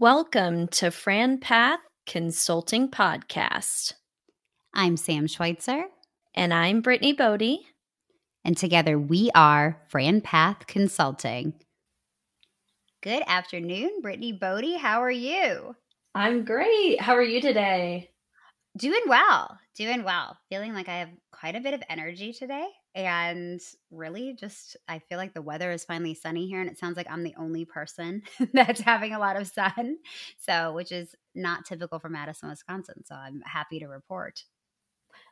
Welcome 0.00 0.68
to 0.68 0.92
Fran 0.92 1.38
Path 1.38 1.80
Consulting 2.06 2.88
Podcast. 2.88 3.94
I'm 4.72 4.96
Sam 4.96 5.26
Schweitzer. 5.26 5.86
And 6.36 6.54
I'm 6.54 6.82
Brittany 6.82 7.12
Bodie. 7.12 7.66
And 8.44 8.56
together 8.56 8.96
we 8.96 9.32
are 9.34 9.82
Fran 9.88 10.20
Path 10.20 10.68
Consulting. 10.68 11.54
Good 13.02 13.24
afternoon, 13.26 13.90
Brittany 14.00 14.30
Bodie. 14.30 14.76
How 14.76 15.02
are 15.02 15.10
you? 15.10 15.74
I'm 16.14 16.44
great. 16.44 17.00
How 17.00 17.16
are 17.16 17.20
you 17.20 17.40
today? 17.40 18.10
Doing 18.76 19.02
well. 19.08 19.58
Doing 19.74 20.04
well. 20.04 20.38
Feeling 20.48 20.74
like 20.74 20.88
I 20.88 20.98
have 20.98 21.10
quite 21.32 21.56
a 21.56 21.60
bit 21.60 21.74
of 21.74 21.82
energy 21.90 22.32
today 22.32 22.68
and 22.98 23.60
really 23.92 24.32
just 24.32 24.76
i 24.88 24.98
feel 24.98 25.18
like 25.18 25.32
the 25.32 25.40
weather 25.40 25.70
is 25.70 25.84
finally 25.84 26.14
sunny 26.14 26.48
here 26.48 26.60
and 26.60 26.68
it 26.68 26.76
sounds 26.76 26.96
like 26.96 27.06
i'm 27.08 27.22
the 27.22 27.34
only 27.38 27.64
person 27.64 28.20
that's 28.52 28.80
having 28.80 29.14
a 29.14 29.18
lot 29.18 29.40
of 29.40 29.46
sun 29.46 29.96
so 30.36 30.72
which 30.72 30.90
is 30.90 31.14
not 31.36 31.64
typical 31.64 32.00
for 32.00 32.08
madison 32.08 32.48
wisconsin 32.48 32.96
so 33.06 33.14
i'm 33.14 33.40
happy 33.42 33.78
to 33.78 33.86
report. 33.86 34.42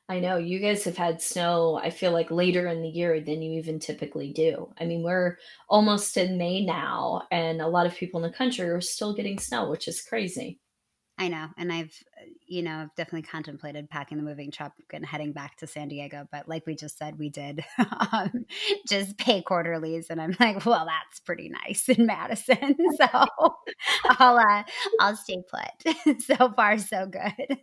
I 0.08 0.20
know 0.20 0.36
you 0.36 0.60
guys 0.60 0.84
have 0.84 0.96
had 0.96 1.20
snow 1.20 1.80
i 1.82 1.90
feel 1.90 2.12
like 2.12 2.30
later 2.30 2.68
in 2.68 2.82
the 2.82 2.88
year 2.88 3.20
than 3.20 3.42
you 3.42 3.58
even 3.58 3.80
typically 3.80 4.32
do. 4.32 4.72
I 4.78 4.84
mean 4.84 5.02
we're 5.02 5.36
almost 5.68 6.16
in 6.16 6.38
may 6.38 6.64
now 6.64 7.22
and 7.32 7.60
a 7.60 7.66
lot 7.66 7.86
of 7.86 7.96
people 7.96 8.22
in 8.22 8.30
the 8.30 8.36
country 8.36 8.68
are 8.68 8.80
still 8.80 9.12
getting 9.12 9.40
snow 9.40 9.68
which 9.68 9.88
is 9.88 10.00
crazy 10.00 10.60
I 11.18 11.28
know. 11.28 11.48
And 11.56 11.72
I've, 11.72 11.96
uh, 12.20 12.26
you 12.46 12.62
know, 12.62 12.76
I've 12.76 12.94
definitely 12.94 13.22
contemplated 13.22 13.88
packing 13.88 14.18
the 14.18 14.24
moving 14.24 14.50
truck 14.50 14.72
and 14.92 15.04
heading 15.04 15.32
back 15.32 15.56
to 15.58 15.66
San 15.66 15.88
Diego. 15.88 16.28
But 16.30 16.46
like 16.46 16.66
we 16.66 16.74
just 16.74 16.98
said, 16.98 17.18
we 17.18 17.30
did 17.30 17.64
um, 18.12 18.44
just 18.86 19.16
pay 19.16 19.40
quarterlies. 19.40 20.08
And 20.10 20.20
I'm 20.20 20.36
like, 20.38 20.66
well, 20.66 20.86
that's 20.86 21.20
pretty 21.20 21.48
nice 21.48 21.88
in 21.88 22.06
Madison. 22.06 22.76
So 22.96 23.06
I'll, 24.04 24.38
uh, 24.38 24.62
I'll 25.00 25.16
stay 25.16 25.42
put. 25.50 26.22
so 26.22 26.52
far, 26.54 26.78
so 26.78 27.06
good. 27.06 27.58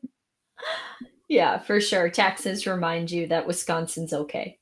Yeah, 1.27 1.59
for 1.59 1.79
sure. 1.79 2.09
Taxes 2.09 2.67
remind 2.67 3.09
you 3.09 3.27
that 3.27 3.47
Wisconsin's 3.47 4.13
okay. 4.13 4.59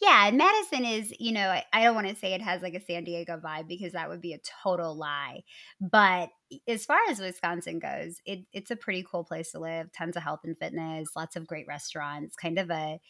Yeah. 0.00 0.30
Madison 0.32 0.84
is, 0.84 1.14
you 1.18 1.32
know, 1.32 1.48
I, 1.48 1.64
I 1.72 1.82
don't 1.82 1.94
want 1.94 2.08
to 2.08 2.16
say 2.16 2.34
it 2.34 2.42
has 2.42 2.62
like 2.62 2.74
a 2.74 2.84
San 2.84 3.04
Diego 3.04 3.38
vibe 3.38 3.68
because 3.68 3.92
that 3.92 4.08
would 4.08 4.20
be 4.20 4.32
a 4.32 4.40
total 4.62 4.96
lie. 4.96 5.42
But 5.80 6.30
as 6.66 6.84
far 6.84 6.98
as 7.08 7.20
Wisconsin 7.20 7.78
goes, 7.78 8.20
it, 8.24 8.40
it's 8.52 8.70
a 8.70 8.76
pretty 8.76 9.04
cool 9.08 9.24
place 9.24 9.52
to 9.52 9.60
live. 9.60 9.92
Tons 9.92 10.16
of 10.16 10.22
health 10.22 10.40
and 10.44 10.58
fitness, 10.58 11.10
lots 11.16 11.36
of 11.36 11.46
great 11.46 11.66
restaurants, 11.66 12.36
kind 12.36 12.58
of 12.58 12.70
a, 12.70 13.00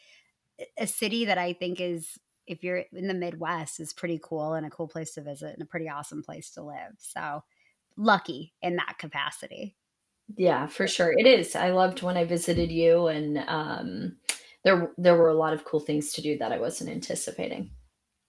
a 0.78 0.86
city 0.86 1.24
that 1.26 1.38
I 1.38 1.52
think 1.52 1.80
is 1.80 2.18
if 2.46 2.62
you're 2.62 2.84
in 2.92 3.08
the 3.08 3.14
Midwest 3.14 3.80
is 3.80 3.92
pretty 3.92 4.20
cool 4.22 4.54
and 4.54 4.66
a 4.66 4.70
cool 4.70 4.88
place 4.88 5.12
to 5.12 5.22
visit 5.22 5.54
and 5.54 5.62
a 5.62 5.66
pretty 5.66 5.88
awesome 5.88 6.22
place 6.22 6.50
to 6.52 6.62
live. 6.62 6.92
So 6.98 7.42
lucky 7.96 8.52
in 8.62 8.76
that 8.76 8.96
capacity. 8.98 9.76
Yeah, 10.36 10.66
for 10.66 10.86
sure. 10.86 11.12
It 11.16 11.26
is. 11.26 11.54
I 11.54 11.70
loved 11.70 12.02
when 12.02 12.16
I 12.16 12.24
visited 12.24 12.72
you 12.72 13.08
and 13.08 13.38
um 13.46 14.16
there 14.64 14.90
there 14.96 15.16
were 15.16 15.28
a 15.28 15.34
lot 15.34 15.52
of 15.52 15.64
cool 15.64 15.80
things 15.80 16.12
to 16.14 16.22
do 16.22 16.38
that 16.38 16.52
I 16.52 16.58
wasn't 16.58 16.90
anticipating. 16.90 17.70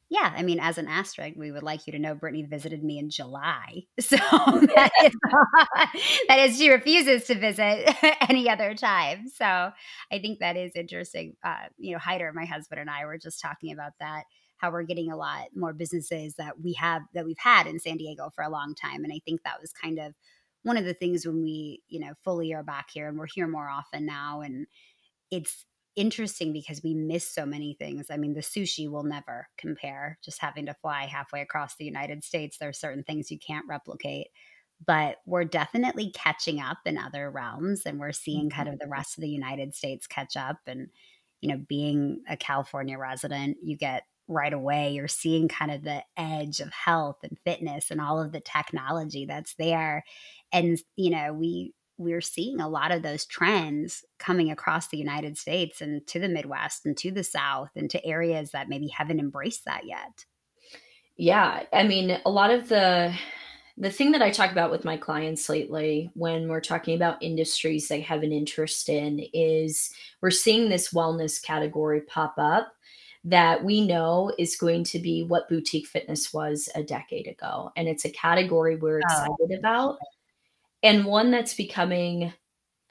Yeah, 0.08 0.32
I 0.38 0.44
mean, 0.44 0.60
as 0.60 0.78
an 0.78 0.88
asterisk, 0.88 1.36
we 1.36 1.52
would 1.52 1.64
like 1.64 1.88
you 1.88 1.94
to 1.94 2.00
know 2.00 2.14
Brittany 2.14 2.44
visited 2.44 2.84
me 2.84 3.00
in 3.00 3.10
July. 3.10 3.84
So 4.00 4.18
that 4.18 4.92
is, 5.04 5.14
that 6.28 6.40
is, 6.40 6.58
she 6.60 6.70
refuses 6.70 7.26
to 7.26 7.36
visit 7.36 7.92
any 8.30 8.48
other 8.48 8.76
time. 8.76 9.28
So 9.30 9.46
I 9.46 10.20
think 10.20 10.40
that 10.40 10.58
is 10.58 10.74
interesting. 10.76 11.36
Uh, 11.44 11.70
you 11.78 11.94
know, 11.94 11.98
Hyder, 11.98 12.32
my 12.34 12.46
husband, 12.46 12.80
and 12.80 12.90
I 12.90 13.06
were 13.06 13.18
just 13.18 13.42
talking 13.42 13.74
about 13.74 13.94
that 14.00 14.26
how 14.58 14.72
we're 14.72 14.84
getting 14.84 15.12
a 15.12 15.18
lot 15.18 15.48
more 15.56 15.74
businesses 15.74 16.36
that 16.36 16.60
we 16.62 16.74
have 16.74 17.02
that 17.14 17.26
we've 17.26 17.38
had 17.38 17.68
in 17.68 17.80
San 17.80 17.98
Diego 17.98 18.30
for 18.34 18.44
a 18.44 18.50
long 18.50 18.74
time. 18.76 19.04
And 19.04 19.14
I 19.14 19.20
think 19.26 19.44
that 19.44 19.60
was 19.60 19.72
kind 19.72 20.00
of 20.00 20.14
one 20.64 20.78
of 20.78 20.86
the 20.86 20.94
things 20.94 21.26
when 21.26 21.42
we, 21.42 21.82
you 21.88 22.00
know, 22.00 22.14
fully 22.24 22.54
are 22.54 22.64
back 22.64 22.88
here 22.92 23.08
and 23.08 23.18
we're 23.18 23.28
here 23.28 23.48
more 23.48 23.70
often 23.70 24.06
now. 24.06 24.42
And 24.42 24.66
it's 25.30 25.66
interesting 25.96 26.54
because 26.54 26.84
we 26.84 26.94
miss 26.94 27.30
so 27.30 27.46
many 27.46 27.76
things. 27.80 28.08
I 28.10 28.18
mean, 28.18 28.34
the 28.34 28.42
sushi 28.42 28.90
will 28.90 29.04
never 29.04 29.48
compare. 29.58 30.18
Just 30.24 30.40
having 30.40 30.66
to 30.68 30.74
fly 30.74 31.06
halfway 31.06 31.42
across 31.42 31.76
the 31.76 31.86
United 31.86 32.24
States, 32.24 32.58
there 32.58 32.70
are 32.70 32.74
certain 32.74 33.04
things 33.04 33.32
you 33.32 33.40
can't 33.40 33.66
replicate. 33.68 34.28
But 34.86 35.18
we're 35.26 35.46
definitely 35.46 36.12
catching 36.12 36.60
up 36.60 36.80
in 36.86 36.98
other 36.98 37.32
realms, 37.32 37.84
and 37.86 37.98
we're 37.98 38.12
seeing 38.12 38.50
kind 38.50 38.68
of 38.68 38.78
the 38.78 38.86
mm-hmm. 38.86 38.94
rest 38.94 39.18
of 39.18 39.22
the 39.22 39.30
United 39.30 39.74
States 39.74 40.06
catch 40.06 40.36
up. 40.36 40.58
And, 40.68 40.90
you 41.40 41.50
know, 41.50 41.62
being 41.70 42.24
a 42.30 42.36
California 42.36 42.98
resident, 42.98 43.58
you 43.64 43.78
get 43.78 44.04
right 44.28 44.54
away, 44.54 44.92
you're 44.92 45.08
seeing 45.08 45.48
kind 45.48 45.72
of 45.72 45.84
the 45.84 46.04
edge 46.18 46.60
of 46.60 46.74
health 46.74 47.18
and 47.24 47.38
fitness 47.46 47.92
and 47.92 48.02
all 48.02 48.22
of 48.22 48.32
the 48.32 48.42
technology 48.42 49.26
that's 49.26 49.54
there 49.56 50.04
and 50.52 50.80
you 50.96 51.10
know 51.10 51.34
we 51.34 51.74
we're 51.98 52.22
seeing 52.22 52.60
a 52.60 52.70
lot 52.70 52.92
of 52.92 53.02
those 53.02 53.26
trends 53.26 54.04
coming 54.20 54.52
across 54.52 54.88
the 54.88 54.98
United 54.98 55.38
States 55.38 55.82
and 55.82 56.06
to 56.08 56.20
the 56.20 56.30
Midwest 56.30 56.86
and 56.86 56.98
to 56.98 57.12
the 57.12 57.24
South 57.24 57.70
and 57.76 57.90
to 57.90 58.06
areas 58.06 58.52
that 58.52 58.70
maybe 58.70 58.88
haven't 58.88 59.20
embraced 59.20 59.66
that 59.66 59.86
yet. 59.86 60.26
Yeah, 61.18 61.64
I 61.72 61.84
mean, 61.84 62.20
a 62.26 62.30
lot 62.30 62.52
of 62.52 62.68
the 62.68 63.14
the 63.78 63.92
thing 63.92 64.14
that 64.14 64.22
I 64.22 64.32
talk 64.32 64.52
about 64.52 64.72
with 64.72 64.86
my 64.86 64.96
clients 64.96 65.50
lately 65.50 66.10
when 66.14 66.48
we're 66.48 66.62
talking 66.62 66.96
about 66.96 67.22
industries 67.22 67.90
they 67.90 68.00
have 68.02 68.24
an 68.24 68.32
interest 68.32 68.88
in 68.88 69.20
is 69.34 69.92
we're 70.22 70.32
seeing 70.32 70.70
this 70.70 70.94
wellness 70.94 71.44
category 71.44 72.00
pop 72.00 72.36
up 72.38 72.72
that 73.26 73.64
we 73.64 73.86
know 73.86 74.32
is 74.38 74.56
going 74.56 74.84
to 74.86 75.00
be 75.00 75.24
what 75.24 75.50
boutique 75.50 75.88
fitness 75.88 76.32
was 76.32 76.70
a 76.76 76.84
decade 76.84 77.28
ago. 77.28 77.72
And 77.76 77.88
it's 77.88 78.06
a 78.06 78.12
category 78.12 78.76
we're 78.76 79.00
oh. 79.00 79.02
excited 79.02 79.52
oh. 79.52 79.60
about 79.60 79.98
and 80.86 81.04
one 81.04 81.32
that's 81.32 81.56
becoming 81.56 82.32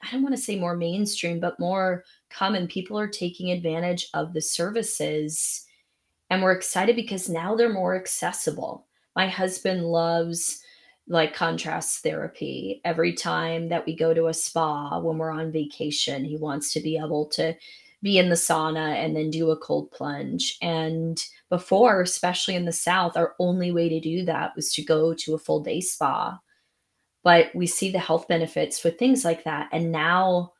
I 0.03 0.11
don't 0.13 0.23
want 0.23 0.37
to 0.37 0.43
say 0.43 0.59
more 0.59 0.77
mainstream, 0.77 1.41
but 1.41 1.59
more 1.59 2.05
common. 2.29 2.69
People 2.69 2.99
are 2.99 3.09
taking 3.09 3.51
advantage 3.51 4.09
of 4.13 4.35
the 4.35 4.41
services, 4.43 5.65
and 6.29 6.43
we're 6.43 6.53
excited 6.53 6.95
because 6.95 7.31
now 7.31 7.55
they're 7.55 7.73
more 7.73 7.97
accessible. 7.97 8.87
My 9.17 9.29
husband 9.29 9.87
loves 9.87 10.61
like 11.09 11.33
contrast 11.33 12.03
therapy. 12.03 12.83
Every 12.85 13.15
time 13.15 13.71
that 13.71 13.87
we 13.87 13.97
go 13.97 14.13
to 14.13 14.27
a 14.27 14.35
spa 14.35 14.99
when 14.99 15.17
we're 15.17 15.31
on 15.31 15.53
vacation, 15.53 16.23
he 16.23 16.37
wants 16.37 16.71
to 16.75 16.81
be 16.81 16.99
able 16.99 17.27
to 17.31 17.55
be 18.03 18.19
in 18.19 18.29
the 18.29 18.35
sauna 18.35 18.97
and 18.97 19.17
then 19.17 19.31
do 19.31 19.53
a 19.53 19.57
cold 19.57 19.91
plunge. 19.91 20.59
And 20.61 21.19
before, 21.49 22.03
especially 22.03 22.57
in 22.57 22.67
the 22.67 22.73
South, 22.73 23.17
our 23.17 23.35
only 23.39 23.73
way 23.73 23.89
to 23.89 24.01
do 24.01 24.23
that 24.27 24.55
was 24.55 24.71
to 24.75 24.85
go 24.85 25.15
to 25.15 25.35
a 25.35 25.39
full 25.39 25.61
day 25.61 25.81
spa 25.81 26.39
but 27.25 27.47
we 27.55 27.67
see 27.67 27.91
the 27.91 27.99
health 27.99 28.29
benefits 28.29 28.85
with 28.85 28.99
things 28.99 29.25
like 29.25 29.45
that 29.45 29.69
and 29.73 29.91
now 29.91 30.53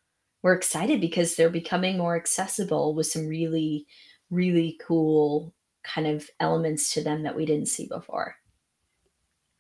we're 0.43 0.55
excited 0.55 1.01
because 1.01 1.37
they're 1.37 1.51
becoming 1.51 1.97
more 1.97 2.17
accessible 2.17 2.95
with 2.95 3.07
some 3.07 3.29
really 3.29 3.87
really 4.31 4.79
cool 4.85 5.55
kind 5.85 6.07
of 6.07 6.29
elements 6.41 6.93
to 6.93 7.05
them 7.05 7.23
that 7.23 7.37
we 7.37 7.47
didn't 7.47 7.69
see 7.69 7.87
before 7.87 8.35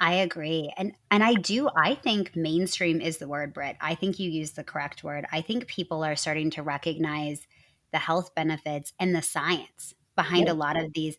I 0.00 0.14
agree. 0.14 0.72
And 0.76 0.92
and 1.10 1.22
I 1.22 1.34
do 1.34 1.68
I 1.76 1.94
think 1.94 2.34
mainstream 2.34 3.00
is 3.00 3.18
the 3.18 3.28
word, 3.28 3.54
Britt. 3.54 3.76
I 3.80 3.94
think 3.94 4.18
you 4.18 4.28
use 4.28 4.50
the 4.50 4.64
correct 4.64 5.04
word. 5.04 5.24
I 5.32 5.40
think 5.40 5.66
people 5.66 6.04
are 6.04 6.16
starting 6.16 6.50
to 6.50 6.62
recognize 6.62 7.46
the 7.92 7.98
health 7.98 8.34
benefits 8.34 8.92
and 8.98 9.14
the 9.14 9.22
science 9.22 9.94
behind 10.16 10.46
yeah. 10.46 10.52
a 10.52 10.54
lot 10.54 10.76
of 10.76 10.92
these 10.92 11.16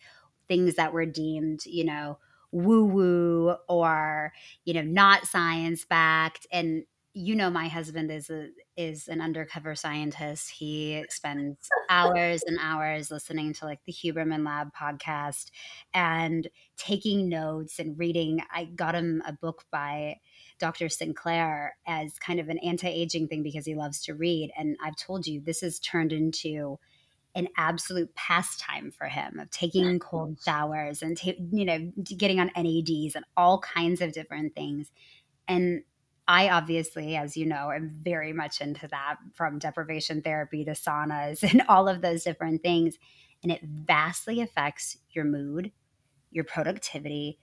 things 0.47 0.75
that 0.75 0.93
were 0.93 1.05
deemed, 1.05 1.65
you 1.65 1.85
know, 1.85 2.19
woo 2.55 2.85
woo 2.85 3.55
or 3.67 4.31
you 4.63 4.73
know 4.73 4.81
not 4.81 5.25
science 5.25 5.83
backed 5.83 6.47
and 6.53 6.83
you 7.13 7.35
know 7.35 7.49
my 7.49 7.67
husband 7.67 8.09
is 8.09 8.29
a 8.29 8.47
is 8.77 9.07
an 9.07 9.21
undercover 9.21 9.73
scientist. 9.73 10.49
He 10.51 11.05
spends 11.09 11.69
hours 11.89 12.43
and 12.45 12.57
hours 12.61 13.09
listening 13.09 13.53
to 13.53 13.65
like 13.65 13.79
the 13.85 13.93
huberman 13.93 14.45
lab 14.45 14.73
podcast 14.73 15.51
and 15.93 16.49
taking 16.77 17.29
notes 17.29 17.79
and 17.79 17.97
reading. 17.97 18.41
I 18.53 18.65
got 18.65 18.95
him 18.95 19.21
a 19.25 19.33
book 19.33 19.63
by 19.71 20.17
dr 20.59 20.87
sinclair 20.87 21.75
as 21.85 22.17
kind 22.19 22.39
of 22.39 22.47
an 22.47 22.57
anti-aging 22.59 23.27
thing 23.27 23.43
because 23.43 23.65
he 23.65 23.75
loves 23.75 24.01
to 24.03 24.13
read. 24.13 24.51
And 24.57 24.77
i've 24.83 24.95
told 24.95 25.27
you 25.27 25.41
this 25.41 25.61
has 25.61 25.79
turned 25.79 26.13
into 26.13 26.79
an 27.35 27.49
absolute 27.57 28.15
pastime 28.15 28.91
for 28.91 29.07
him 29.07 29.39
of 29.39 29.51
taking 29.51 29.99
cold 29.99 30.39
showers 30.43 31.01
and 31.01 31.17
ta- 31.17 31.33
you 31.51 31.65
know 31.65 31.91
getting 32.03 32.39
on 32.39 32.49
NADs 32.55 33.15
and 33.15 33.25
all 33.35 33.59
kinds 33.59 34.01
of 34.01 34.13
different 34.13 34.55
things. 34.55 34.91
And 35.47 35.83
I 36.27 36.49
obviously, 36.49 37.15
as 37.15 37.37
you 37.37 37.45
know, 37.45 37.71
am 37.71 37.99
very 38.01 38.33
much 38.33 38.61
into 38.61 38.87
that 38.87 39.17
from 39.33 39.59
deprivation 39.59 40.21
therapy 40.21 40.65
to 40.65 40.71
saunas 40.71 41.43
and 41.49 41.61
all 41.67 41.87
of 41.87 42.01
those 42.01 42.23
different 42.23 42.63
things. 42.63 42.97
And 43.43 43.51
it 43.51 43.61
vastly 43.63 44.41
affects 44.41 44.97
your 45.11 45.25
mood, 45.25 45.71
your 46.31 46.45
productivity, 46.45 47.37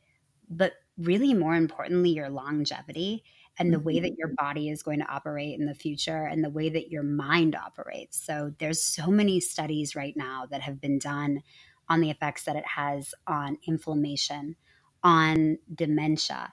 but 0.48 0.72
really 0.98 1.32
more 1.32 1.54
importantly, 1.54 2.10
your 2.10 2.28
longevity 2.28 3.22
and 3.58 3.72
the 3.72 3.78
way 3.78 4.00
that 4.00 4.16
your 4.16 4.28
mm-hmm. 4.28 4.44
body 4.46 4.68
is 4.70 4.82
going 4.82 5.00
to 5.00 5.12
operate 5.12 5.58
in 5.58 5.66
the 5.66 5.74
future 5.74 6.24
and 6.24 6.42
the 6.42 6.50
way 6.50 6.68
that 6.70 6.90
your 6.90 7.02
mind 7.02 7.54
operates. 7.54 8.24
So 8.24 8.52
there's 8.58 8.82
so 8.82 9.08
many 9.08 9.40
studies 9.40 9.94
right 9.94 10.16
now 10.16 10.46
that 10.50 10.62
have 10.62 10.80
been 10.80 10.98
done 10.98 11.42
on 11.88 12.00
the 12.00 12.10
effects 12.10 12.44
that 12.44 12.56
it 12.56 12.66
has 12.66 13.14
on 13.26 13.58
inflammation, 13.66 14.56
on 15.02 15.58
dementia. 15.74 16.52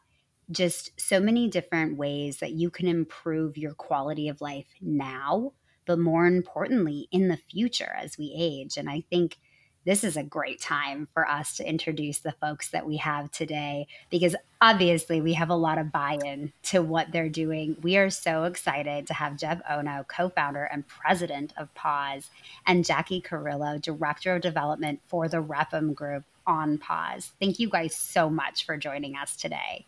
just 0.51 1.00
so 1.00 1.19
many 1.19 1.48
different 1.48 1.98
ways 1.98 2.38
that 2.38 2.51
you 2.54 2.69
can 2.69 2.88
improve 2.88 3.57
your 3.57 3.74
quality 3.74 4.30
of 4.30 4.42
life 4.42 4.68
now, 4.81 5.54
but 5.86 6.00
more 6.00 6.25
importantly, 6.25 7.07
in 7.12 7.28
the 7.28 7.38
future 7.38 7.94
as 7.98 8.18
we 8.18 8.34
age. 8.38 8.78
And 8.78 8.90
I 8.90 9.04
think 9.10 9.38
this 9.86 10.04
is 10.04 10.18
a 10.18 10.24
great 10.24 10.60
time 10.60 11.08
for 11.14 11.28
us 11.28 11.58
to 11.58 11.68
introduce 11.68 12.20
the 12.20 12.34
folks 12.34 12.70
that 12.70 12.86
we 12.86 12.98
have 12.98 13.31
today 13.31 13.88
because 14.10 14.36
obviously 14.62 15.22
we 15.22 15.34
have 15.34 15.50
a 15.50 15.56
lot 15.56 15.78
of 15.78 15.92
buy 15.92 16.18
in 16.26 16.52
to 16.64 16.81
what 16.81 17.12
they're 17.12 17.30
doing. 17.30 17.78
We 17.81 17.98
are 17.98 18.10
so 18.10 18.44
excited 18.44 19.08
to 19.08 19.14
have 19.14 19.38
Jeff 19.38 19.62
Ono, 19.70 20.06
co 20.08 20.30
founder 20.30 20.66
and 20.66 20.88
president 20.88 21.54
of 21.58 21.74
Pause, 21.76 22.30
and 22.68 22.84
Jackie 22.84 23.22
Carillo, 23.22 23.78
director 23.78 24.36
of 24.36 24.42
development 24.42 25.00
for 25.08 25.28
the 25.28 25.42
Rep'M 25.42 25.94
Group 25.94 26.24
on 26.46 26.78
Pause. 26.78 27.31
Thank 27.40 27.60
you 27.60 27.70
guys 27.70 27.96
so 27.96 28.30
much 28.30 28.66
for 28.66 28.76
joining 28.76 29.16
us 29.16 29.36
today. 29.36 29.86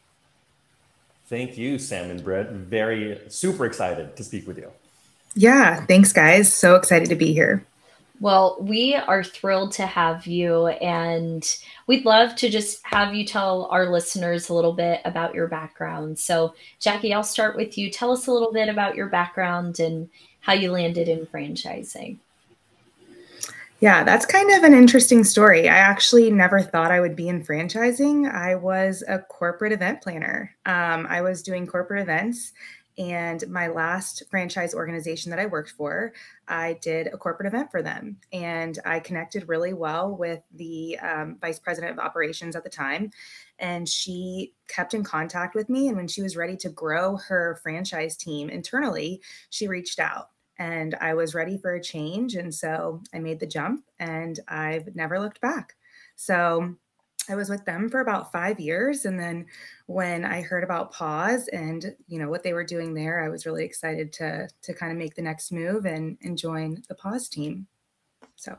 Thank 1.27 1.57
you, 1.57 1.79
Sam 1.79 2.09
and 2.09 2.23
Britt. 2.23 2.49
Very 2.49 3.19
super 3.29 3.65
excited 3.65 4.15
to 4.17 4.23
speak 4.23 4.47
with 4.47 4.57
you. 4.57 4.71
Yeah, 5.33 5.85
thanks, 5.85 6.11
guys. 6.11 6.53
So 6.53 6.75
excited 6.75 7.09
to 7.09 7.15
be 7.15 7.33
here. 7.33 7.65
Well, 8.21 8.57
we 8.61 8.93
are 8.93 9.23
thrilled 9.23 9.71
to 9.73 9.87
have 9.87 10.27
you, 10.27 10.67
and 10.67 11.43
we'd 11.87 12.05
love 12.05 12.35
to 12.35 12.51
just 12.51 12.85
have 12.85 13.15
you 13.15 13.25
tell 13.25 13.65
our 13.71 13.89
listeners 13.89 14.47
a 14.47 14.53
little 14.53 14.73
bit 14.73 15.01
about 15.05 15.33
your 15.33 15.47
background. 15.47 16.19
So, 16.19 16.53
Jackie, 16.79 17.15
I'll 17.15 17.23
start 17.23 17.55
with 17.55 17.79
you. 17.79 17.89
Tell 17.89 18.11
us 18.11 18.27
a 18.27 18.31
little 18.31 18.53
bit 18.53 18.69
about 18.69 18.95
your 18.95 19.07
background 19.07 19.79
and 19.79 20.07
how 20.39 20.53
you 20.53 20.71
landed 20.71 21.07
in 21.07 21.25
franchising. 21.25 22.19
Yeah, 23.79 24.03
that's 24.03 24.27
kind 24.27 24.51
of 24.51 24.63
an 24.63 24.75
interesting 24.75 25.23
story. 25.23 25.67
I 25.67 25.77
actually 25.77 26.29
never 26.29 26.61
thought 26.61 26.91
I 26.91 26.99
would 26.99 27.15
be 27.15 27.27
in 27.27 27.43
franchising. 27.43 28.31
I 28.31 28.53
was 28.53 29.03
a 29.07 29.17
corporate 29.17 29.71
event 29.71 29.99
planner. 29.99 30.55
Um, 30.67 31.07
I 31.09 31.21
was 31.21 31.41
doing 31.41 31.65
corporate 31.65 32.03
events 32.03 32.53
and 33.01 33.47
my 33.49 33.67
last 33.67 34.21
franchise 34.29 34.75
organization 34.75 35.31
that 35.31 35.39
I 35.39 35.47
worked 35.47 35.71
for, 35.71 36.13
I 36.47 36.77
did 36.83 37.07
a 37.07 37.17
corporate 37.17 37.47
event 37.47 37.71
for 37.71 37.81
them. 37.81 38.17
And 38.31 38.77
I 38.85 38.99
connected 38.99 39.49
really 39.49 39.73
well 39.73 40.15
with 40.15 40.43
the 40.53 40.99
um, 40.99 41.37
vice 41.41 41.57
president 41.57 41.93
of 41.93 42.05
operations 42.05 42.55
at 42.55 42.63
the 42.63 42.69
time. 42.69 43.09
And 43.57 43.89
she 43.89 44.53
kept 44.67 44.93
in 44.93 45.03
contact 45.03 45.55
with 45.55 45.67
me. 45.67 45.87
And 45.87 45.97
when 45.97 46.07
she 46.07 46.21
was 46.21 46.37
ready 46.37 46.55
to 46.57 46.69
grow 46.69 47.17
her 47.17 47.59
franchise 47.63 48.15
team 48.15 48.51
internally, 48.51 49.23
she 49.49 49.67
reached 49.67 49.97
out. 49.97 50.29
And 50.59 50.93
I 51.01 51.15
was 51.15 51.33
ready 51.33 51.57
for 51.57 51.73
a 51.73 51.81
change. 51.81 52.35
And 52.35 52.53
so 52.53 53.01
I 53.15 53.17
made 53.17 53.39
the 53.39 53.47
jump 53.47 53.83
and 53.97 54.39
I've 54.47 54.95
never 54.95 55.19
looked 55.19 55.41
back. 55.41 55.73
So 56.17 56.75
I 57.29 57.35
was 57.35 57.49
with 57.49 57.63
them 57.65 57.89
for 57.89 57.99
about 57.99 58.31
five 58.31 58.59
years. 58.59 59.05
And 59.05 59.19
then 59.19 59.45
when 59.85 60.25
I 60.25 60.41
heard 60.41 60.63
about 60.63 60.91
Pause 60.91 61.49
and 61.49 61.95
you 62.07 62.19
know 62.19 62.29
what 62.29 62.43
they 62.43 62.53
were 62.53 62.63
doing 62.63 62.93
there, 62.93 63.23
I 63.23 63.29
was 63.29 63.45
really 63.45 63.63
excited 63.63 64.11
to 64.13 64.47
to 64.63 64.73
kind 64.73 64.91
of 64.91 64.97
make 64.97 65.15
the 65.15 65.21
next 65.21 65.51
move 65.51 65.85
and, 65.85 66.17
and 66.21 66.37
join 66.37 66.83
the 66.89 66.95
Pause 66.95 67.29
team. 67.29 67.67
So 68.35 68.57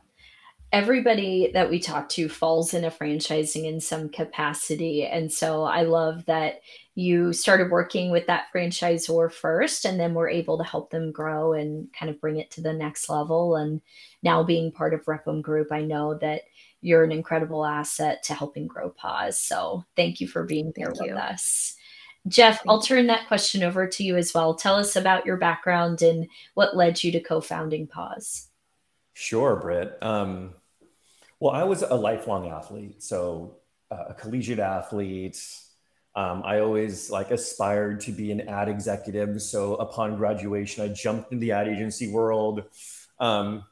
everybody 0.72 1.50
that 1.52 1.68
we 1.68 1.78
talk 1.78 2.08
to 2.08 2.28
falls 2.28 2.72
into 2.72 2.88
franchising 2.88 3.66
in 3.66 3.78
some 3.78 4.08
capacity. 4.08 5.04
And 5.04 5.30
so 5.30 5.64
I 5.64 5.82
love 5.82 6.24
that 6.24 6.62
you 6.94 7.34
started 7.34 7.70
working 7.70 8.10
with 8.10 8.26
that 8.26 8.46
franchisor 8.54 9.30
first 9.30 9.84
and 9.84 10.00
then 10.00 10.14
we're 10.14 10.30
able 10.30 10.56
to 10.56 10.64
help 10.64 10.90
them 10.90 11.12
grow 11.12 11.52
and 11.52 11.92
kind 11.92 12.08
of 12.10 12.20
bring 12.20 12.38
it 12.38 12.50
to 12.52 12.62
the 12.62 12.72
next 12.72 13.10
level. 13.10 13.56
And 13.56 13.82
now 14.22 14.42
being 14.42 14.72
part 14.72 14.94
of 14.94 15.04
Rep'M 15.04 15.42
Group, 15.42 15.70
I 15.72 15.82
know 15.82 16.14
that 16.18 16.42
you're 16.82 17.04
an 17.04 17.12
incredible 17.12 17.64
asset 17.64 18.22
to 18.24 18.34
helping 18.34 18.66
grow 18.66 18.90
Pause. 18.90 19.38
So 19.38 19.84
thank 19.96 20.20
you 20.20 20.28
for 20.28 20.44
being 20.44 20.72
here 20.76 20.92
with 20.98 21.12
us. 21.12 21.74
Jeff, 22.28 22.62
I'll 22.68 22.82
turn 22.82 23.06
that 23.08 23.26
question 23.26 23.62
over 23.62 23.86
to 23.86 24.04
you 24.04 24.16
as 24.16 24.32
well. 24.34 24.54
Tell 24.54 24.76
us 24.76 24.94
about 24.94 25.26
your 25.26 25.36
background 25.36 26.02
and 26.02 26.28
what 26.54 26.76
led 26.76 27.02
you 27.02 27.10
to 27.12 27.20
co 27.20 27.40
founding 27.40 27.86
Pause. 27.86 28.48
Sure, 29.14 29.56
Britt. 29.56 29.98
Um, 30.02 30.54
well, 31.40 31.52
I 31.52 31.64
was 31.64 31.82
a 31.82 31.94
lifelong 31.94 32.48
athlete, 32.48 33.02
so 33.02 33.56
uh, 33.90 34.04
a 34.10 34.14
collegiate 34.14 34.60
athlete. 34.60 35.44
Um, 36.14 36.42
I 36.44 36.60
always 36.60 37.10
like 37.10 37.30
aspired 37.30 38.00
to 38.02 38.12
be 38.12 38.30
an 38.30 38.42
ad 38.48 38.68
executive. 38.68 39.40
So 39.42 39.74
upon 39.76 40.16
graduation, 40.16 40.84
I 40.84 40.88
jumped 40.88 41.32
in 41.32 41.40
the 41.40 41.52
ad 41.52 41.68
agency 41.68 42.08
world. 42.08 42.64
Um, 43.18 43.64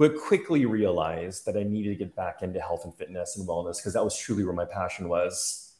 but 0.00 0.16
quickly 0.16 0.64
realized 0.64 1.44
that 1.44 1.58
I 1.58 1.62
needed 1.62 1.90
to 1.90 1.94
get 1.94 2.16
back 2.16 2.40
into 2.40 2.58
health 2.58 2.86
and 2.86 2.94
fitness 2.96 3.36
and 3.36 3.46
wellness 3.46 3.76
because 3.76 3.92
that 3.92 4.02
was 4.02 4.16
truly 4.16 4.44
where 4.44 4.54
my 4.54 4.64
passion 4.64 5.10
was. 5.10 5.74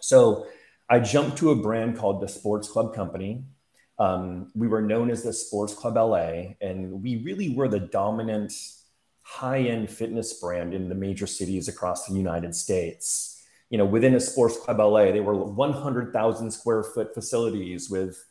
So 0.00 0.46
I 0.88 0.98
jumped 0.98 1.36
to 1.38 1.50
a 1.50 1.56
brand 1.56 1.98
called 1.98 2.22
the 2.22 2.26
Sports 2.26 2.70
Club 2.70 2.94
Company. 2.94 3.44
Um, 3.98 4.50
we 4.54 4.66
were 4.66 4.80
known 4.80 5.10
as 5.10 5.22
the 5.22 5.32
Sports 5.34 5.74
Club 5.74 5.96
LA, 5.96 6.54
and 6.62 7.02
we 7.02 7.22
really 7.22 7.50
were 7.50 7.68
the 7.68 7.80
dominant 7.80 8.54
high 9.20 9.60
end 9.60 9.90
fitness 9.90 10.40
brand 10.40 10.72
in 10.72 10.88
the 10.88 10.94
major 10.94 11.26
cities 11.26 11.68
across 11.68 12.06
the 12.06 12.14
United 12.14 12.54
States. 12.54 13.44
You 13.68 13.76
know, 13.76 13.84
within 13.84 14.14
a 14.14 14.20
Sports 14.20 14.56
Club 14.56 14.78
LA, 14.78 15.12
they 15.12 15.20
were 15.20 15.34
100,000 15.34 16.50
square 16.50 16.82
foot 16.82 17.12
facilities 17.12 17.90
with 17.90 18.24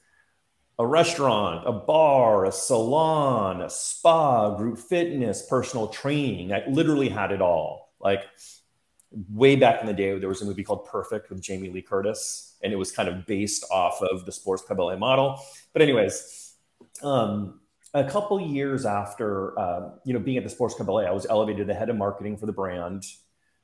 a 0.78 0.86
restaurant, 0.86 1.68
a 1.68 1.72
bar, 1.72 2.46
a 2.46 2.52
salon, 2.52 3.62
a 3.62 3.70
spa, 3.70 4.56
group 4.56 4.78
fitness, 4.78 5.46
personal 5.48 5.88
training. 5.88 6.54
I 6.54 6.64
literally 6.68 7.10
had 7.10 7.32
it 7.32 7.42
all. 7.42 7.94
Like 8.00 8.26
way 9.32 9.56
back 9.56 9.80
in 9.82 9.88
the 9.88 9.94
day, 9.94 10.18
there 10.20 10.30
was 10.30 10.42
a 10.42 10.46
movie 10.46 10.64
called 10.64 10.86
Perfect 10.86 11.30
with 11.30 11.42
Jamie 11.42 11.70
Lee 11.70 11.82
Curtis, 11.82 12.58
and 12.62 12.74
it 12.74 12.76
was 12.76 12.92
kind 12.92 13.08
of 13.08 13.26
based 13.26 13.66
off 13.72 14.02
of 14.02 14.26
the 14.26 14.32
Sports 14.32 14.64
Club 14.64 14.80
LA 14.80 14.98
model. 14.98 15.40
But 15.72 15.82
anyways, 15.82 16.56
um, 17.02 17.62
a 17.94 18.04
couple 18.04 18.40
years 18.42 18.86
after 18.86 19.58
uh, 19.58 19.90
you 20.04 20.14
know 20.14 20.20
being 20.20 20.38
at 20.38 20.44
the 20.44 20.50
Sports 20.50 20.76
Club 20.76 20.90
LA, 20.90 21.02
I 21.02 21.12
was 21.12 21.26
elevated 21.26 21.60
to 21.60 21.66
the 21.66 21.74
head 21.74 21.90
of 21.90 21.96
marketing 21.96 22.38
for 22.38 22.46
the 22.46 22.54
brand. 22.54 23.06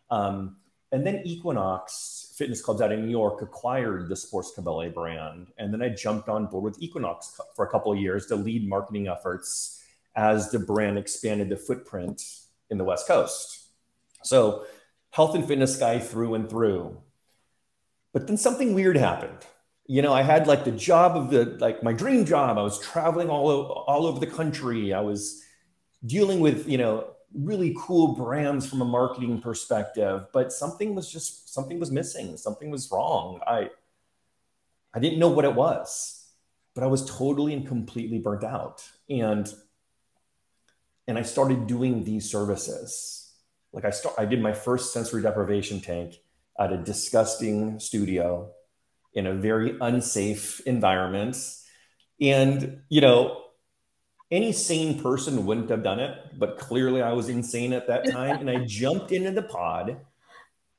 Um, 0.09 0.57
and 0.93 1.05
then 1.05 1.21
Equinox 1.25 2.30
Fitness 2.41 2.63
Clubs 2.63 2.81
out 2.81 2.91
in 2.91 3.05
New 3.05 3.12
York 3.12 3.43
acquired 3.43 4.10
the 4.10 4.15
Sports 4.15 4.50
Club 4.55 4.65
LA 4.65 4.89
brand. 4.89 5.51
And 5.60 5.71
then 5.71 5.83
I 5.83 5.89
jumped 5.89 6.27
on 6.27 6.48
board 6.48 6.63
with 6.63 6.81
Equinox 6.81 7.39
for 7.55 7.67
a 7.67 7.69
couple 7.69 7.93
of 7.93 8.00
years 8.00 8.25
to 8.25 8.36
lead 8.36 8.67
marketing 8.67 9.07
efforts 9.07 9.79
as 10.15 10.50
the 10.50 10.57
brand 10.57 10.98
expanded 10.98 11.50
the 11.50 11.55
footprint 11.55 12.24
in 12.71 12.79
the 12.79 12.83
West 12.83 13.05
Coast. 13.05 13.67
So, 14.24 14.65
health 15.12 15.36
and 15.36 15.48
fitness 15.48 15.77
guy 15.77 16.00
through 16.00 16.33
and 16.33 16.50
through. 16.50 16.98
But 18.12 18.25
then 18.25 18.38
something 18.38 18.74
weird 18.74 18.98
happened. 18.98 19.45
You 19.86 20.01
know, 20.01 20.12
I 20.12 20.24
had 20.24 20.48
like 20.48 20.63
the 20.63 20.71
job 20.71 21.15
of 21.15 21.29
the 21.29 21.45
like 21.60 21.83
my 21.83 21.93
dream 21.93 22.25
job. 22.25 22.57
I 22.57 22.63
was 22.63 22.79
traveling 22.79 23.29
all 23.29 23.51
all 23.51 24.07
over 24.07 24.19
the 24.19 24.25
country. 24.25 24.95
I 24.95 25.01
was 25.01 25.43
dealing 26.03 26.39
with, 26.39 26.67
you 26.67 26.79
know, 26.79 27.05
really 27.33 27.75
cool 27.77 28.15
brands 28.15 28.67
from 28.67 28.81
a 28.81 28.85
marketing 28.85 29.41
perspective, 29.41 30.25
but 30.33 30.51
something 30.51 30.95
was 30.95 31.11
just 31.11 31.53
something 31.53 31.79
was 31.79 31.91
missing. 31.91 32.38
Something 32.38 32.71
was 32.71 32.89
wrong. 32.91 33.39
I 33.45 33.69
I 34.93 35.00
didn't 35.00 35.19
know 35.19 35.29
what 35.29 35.45
it 35.45 35.55
was, 35.55 36.25
but 36.75 36.83
I 36.83 36.88
was 36.88 37.05
totally 37.05 37.53
and 37.53 37.67
completely 37.67 38.19
burnt 38.19 38.43
out. 38.43 38.83
And 39.09 39.51
and 41.07 41.17
I 41.17 41.23
started 41.23 41.67
doing 41.67 42.03
these 42.03 42.29
services. 42.29 43.33
Like 43.73 43.85
I 43.85 43.91
start 43.91 44.15
I 44.17 44.25
did 44.25 44.41
my 44.41 44.53
first 44.53 44.93
sensory 44.93 45.21
deprivation 45.21 45.79
tank 45.81 46.15
at 46.59 46.73
a 46.73 46.77
disgusting 46.77 47.79
studio 47.79 48.51
in 49.13 49.25
a 49.25 49.33
very 49.33 49.77
unsafe 49.79 50.61
environment. 50.65 51.38
And 52.19 52.81
you 52.89 53.01
know, 53.01 53.41
any 54.31 54.53
sane 54.53 55.01
person 55.01 55.45
wouldn't 55.45 55.69
have 55.69 55.83
done 55.83 56.00
it, 56.00 56.39
but 56.39 56.57
clearly 56.57 57.01
I 57.01 57.11
was 57.11 57.27
insane 57.27 57.73
at 57.73 57.88
that 57.88 58.09
time. 58.09 58.39
and 58.39 58.50
I 58.50 58.65
jumped 58.65 59.11
into 59.11 59.31
the 59.31 59.41
pod 59.41 59.97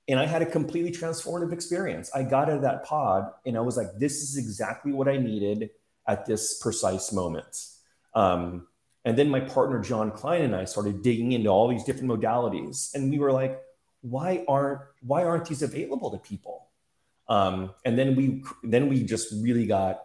and 0.09 0.18
I 0.18 0.26
had 0.26 0.42
a 0.42 0.47
completely 0.47 0.90
transformative 0.90 1.52
experience. 1.52 2.11
I 2.14 2.23
got 2.23 2.49
out 2.49 2.56
of 2.56 2.62
that 2.62 2.85
pod 2.85 3.30
and 3.47 3.56
I 3.56 3.61
was 3.61 3.76
like, 3.76 3.88
this 3.99 4.23
is 4.23 4.37
exactly 4.37 4.92
what 4.92 5.06
I 5.06 5.18
needed 5.18 5.71
at 6.09 6.26
this 6.26 6.59
precise 6.61 7.12
moment. 7.12 7.66
Um, 8.14 8.66
and 9.04 9.16
then 9.18 9.28
my 9.28 9.40
partner, 9.40 9.80
John 9.80 10.11
Klein, 10.11 10.42
and 10.42 10.56
I 10.56 10.64
started 10.64 11.02
digging 11.02 11.32
into 11.32 11.50
all 11.50 11.68
these 11.68 11.85
different 11.85 12.11
modalities. 12.11 12.94
And 12.94 13.11
we 13.11 13.18
were 13.18 13.32
like, 13.32 13.61
why 14.00 14.44
aren't, 14.49 14.80
why 15.06 15.25
aren't 15.25 15.47
these 15.47 15.62
available 15.62 16.11
to 16.11 16.18
people? 16.18 16.68
Um, 17.28 17.73
and 17.85 17.99
then 17.99 18.16
we, 18.16 18.44
then 18.62 18.88
we 18.88 19.02
just 19.02 19.32
really 19.42 19.66
got 19.66 20.02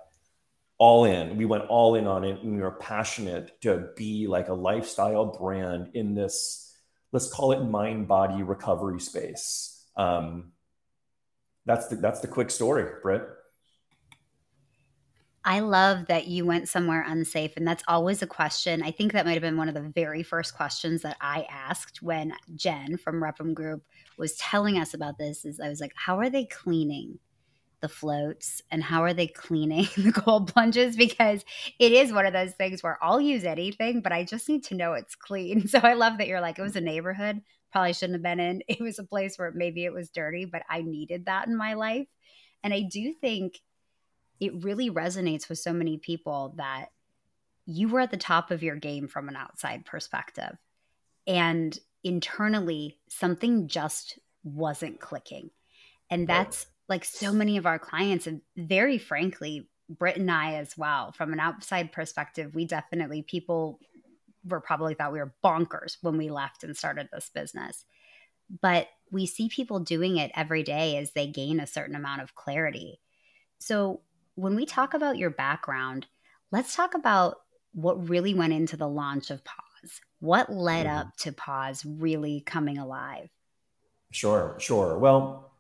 all 0.78 1.06
in. 1.06 1.38
We 1.38 1.46
went 1.46 1.66
all 1.66 1.96
in 1.96 2.08
on 2.08 2.24
it 2.24 2.42
and 2.42 2.56
we 2.56 2.62
were 2.62 2.72
passionate 2.72 3.60
to 3.62 3.90
be 3.96 4.28
like 4.28 4.48
a 4.50 4.54
lifestyle 4.54 5.26
brand 5.26 5.92
in 5.94 6.14
this, 6.14 6.78
let's 7.12 7.32
call 7.32 7.52
it 7.52 7.64
mind 7.64 8.08
body 8.08 8.44
recovery 8.44 9.00
space. 9.00 9.86
Um, 9.96 10.52
that's 11.66 11.88
the, 11.88 11.96
that's 11.96 12.20
the 12.20 12.28
quick 12.28 12.52
story, 12.52 12.86
Britt. 13.02 13.28
I 15.44 15.62
love 15.62 16.08
that 16.08 16.28
you 16.28 16.46
went 16.46 16.68
somewhere 16.68 17.06
unsafe. 17.08 17.56
And 17.56 17.66
that's 17.66 17.84
always 17.88 18.22
a 18.22 18.28
question. 18.28 18.84
I 18.84 18.92
think 18.92 19.14
that 19.14 19.26
might 19.26 19.32
have 19.32 19.42
been 19.42 19.56
one 19.56 19.70
of 19.70 19.76
the 19.76 19.92
very 19.96 20.22
first 20.22 20.54
questions 20.54 21.02
that 21.04 21.16
I 21.22 21.48
asked 21.50 22.02
when 22.02 22.34
Jen 22.56 22.98
from 22.98 23.24
Rep'M 23.24 23.54
Group 23.54 23.82
was 24.18 24.36
telling 24.36 24.78
us 24.78 24.94
about 24.94 25.18
this 25.18 25.46
is 25.46 25.62
I 25.62 25.70
was 25.70 25.80
like, 25.80 25.94
how 25.96 26.20
are 26.20 26.30
they 26.30 26.44
cleaning? 26.46 27.18
The 27.82 27.90
floats 27.90 28.62
and 28.72 28.84
how 28.84 29.04
are 29.04 29.14
they 29.14 29.28
cleaning 29.28 29.88
the 29.98 30.12
cold 30.12 30.52
plunges 30.54 30.96
because 30.96 31.46
it 31.80 31.92
is 31.92 32.12
one 32.12 32.26
of 32.26 32.34
those 32.34 32.54
things 32.54 32.82
where 32.82 32.98
I'll 33.02 33.22
use 33.22 33.44
anything 33.44 34.02
but 34.02 34.12
I 34.12 34.24
just 34.24 34.50
need 34.50 34.64
to 34.66 34.76
know 34.76 34.94
it's 34.94 35.16
clean. 35.16 35.68
So 35.68 35.80
I 35.80 35.94
love 35.94 36.18
that 36.18 36.28
you're 36.28 36.42
like 36.42 36.60
it 36.60 36.64
was 36.64 36.76
a 36.76 36.82
neighborhood 36.82 37.42
probably 37.72 37.94
shouldn't 37.94 38.16
have 38.16 38.24
been 38.24 38.40
in. 38.40 38.64
It 38.68 38.80
was 38.80 39.00
a 39.00 39.04
place 39.04 39.38
where 39.38 39.52
maybe 39.52 39.86
it 39.86 39.94
was 39.94 40.10
dirty 40.10 40.46
but 40.46 40.64
I 40.70 40.82
needed 40.82 41.26
that 41.26 41.48
in 41.48 41.56
my 41.56 41.74
life. 41.74 42.08
And 42.64 42.74
I 42.74 42.82
do 42.82 43.14
think 43.14 43.60
it 44.40 44.64
really 44.64 44.90
resonates 44.90 45.50
with 45.50 45.60
so 45.60 45.74
many 45.74 45.98
people 45.98 46.54
that 46.58 46.88
you 47.66 47.90
were 47.90 48.00
at 48.00 48.12
the 48.12 48.18
top 48.18 48.52
of 48.52 48.64
your 48.64 48.76
game 48.76 49.08
from 49.08 49.28
an 49.28 49.36
outside 49.36 49.86
perspective. 49.86 50.58
And 51.26 51.78
internally 52.04 53.00
something 53.10 53.68
just 53.68 54.18
wasn't 54.44 55.00
clicking. 55.00 55.50
And 56.10 56.28
that's 56.28 56.68
like 56.90 57.06
so 57.06 57.32
many 57.32 57.58
of 57.58 57.66
our 57.66 57.80
clients, 57.80 58.28
and 58.28 58.42
very 58.56 58.98
frankly, 58.98 59.70
Britt 59.90 60.18
and 60.18 60.32
I 60.32 60.56
as 60.56 60.78
well, 60.78 61.12
from 61.12 61.34
an 61.34 61.40
outside 61.40 61.92
perspective, 61.92 62.56
we 62.56 62.66
definitely, 62.66 63.22
people 63.22 63.80
were 64.46 64.62
probably 64.62 64.94
thought 64.94 65.14
we 65.14 65.20
were 65.20 65.34
bonkers 65.44 65.98
when 66.02 66.18
we 66.18 66.30
left 66.30 66.64
and 66.64 66.76
started 66.76 67.10
this 67.12 67.30
business. 67.34 67.86
But 68.62 68.88
we 69.12 69.26
see 69.26 69.50
people 69.50 69.80
doing 69.80 70.18
it 70.18 70.32
every 70.36 70.64
day 70.64 70.98
as 70.98 71.12
they 71.12 71.28
gain 71.28 71.60
a 71.60 71.68
certain 71.68 71.96
amount 71.96 72.22
of 72.22 72.36
clarity. 72.36 73.00
So 73.60 74.02
when 74.36 74.56
we 74.56 74.66
talk 74.66 74.94
about 74.94 75.18
your 75.18 75.30
background, 75.30 76.06
let's 76.52 76.76
talk 76.76 76.94
about 76.94 77.38
what 77.74 78.10
really 78.10 78.34
went 78.34 78.54
into 78.54 78.78
the 78.78 78.88
launch 78.88 79.30
of 79.32 79.44
Pause. 79.44 80.02
What 80.20 80.52
led 80.52 80.86
mm-hmm. 80.86 80.98
up 80.98 81.18
to 81.20 81.32
Pause 81.32 81.86
really 81.86 82.42
coming 82.42 82.78
alive? 82.78 83.30
Sure, 84.12 84.56
sure. 84.60 84.98
Well, 84.98 85.52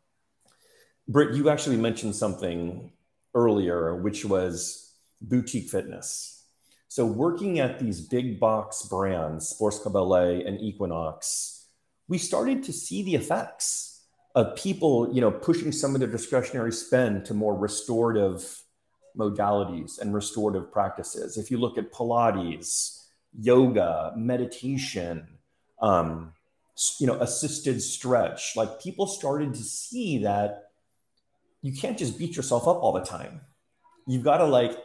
Britt, 1.07 1.35
you 1.35 1.49
actually 1.49 1.77
mentioned 1.77 2.15
something 2.15 2.91
earlier, 3.33 3.95
which 3.95 4.25
was 4.25 4.93
boutique 5.21 5.69
fitness. 5.69 6.45
So, 6.89 7.05
working 7.05 7.59
at 7.59 7.79
these 7.79 8.01
big 8.01 8.39
box 8.39 8.83
brands, 8.83 9.49
Sports 9.49 9.79
Club 9.79 9.95
LA 9.95 10.41
and 10.45 10.59
Equinox, 10.59 11.67
we 12.07 12.17
started 12.17 12.63
to 12.63 12.73
see 12.73 13.03
the 13.03 13.15
effects 13.15 14.05
of 14.35 14.55
people, 14.55 15.09
you 15.13 15.21
know, 15.21 15.31
pushing 15.31 15.71
some 15.71 15.93
of 15.93 15.99
their 15.99 16.09
discretionary 16.09 16.71
spend 16.71 17.25
to 17.25 17.33
more 17.33 17.57
restorative 17.57 18.63
modalities 19.17 19.99
and 19.99 20.13
restorative 20.13 20.71
practices. 20.71 21.37
If 21.37 21.49
you 21.49 21.57
look 21.57 21.77
at 21.77 21.91
Pilates, 21.91 23.05
yoga, 23.39 24.13
meditation, 24.15 25.27
um, 25.81 26.33
you 26.99 27.07
know, 27.07 27.15
assisted 27.15 27.81
stretch, 27.81 28.55
like 28.55 28.81
people 28.81 29.07
started 29.07 29.53
to 29.55 29.63
see 29.63 30.19
that 30.19 30.66
you 31.61 31.73
can't 31.73 31.97
just 31.97 32.17
beat 32.17 32.35
yourself 32.35 32.67
up 32.67 32.77
all 32.77 32.93
the 32.93 33.03
time. 33.03 33.41
You've 34.07 34.23
got 34.23 34.37
to 34.37 34.45
like, 34.45 34.77